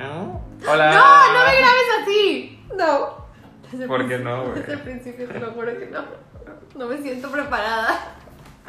[0.00, 0.92] Hola.
[0.92, 2.64] No, no me grabes así.
[2.76, 3.20] No.
[3.86, 4.54] ¿Por qué no, güey?
[4.54, 6.04] Desde el principio te lo juro que no.
[6.76, 8.16] No me siento preparada.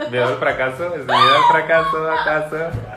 [0.10, 0.96] ¿Miedo al fracaso?
[0.96, 2.58] ¿Es miedo al fracaso acaso?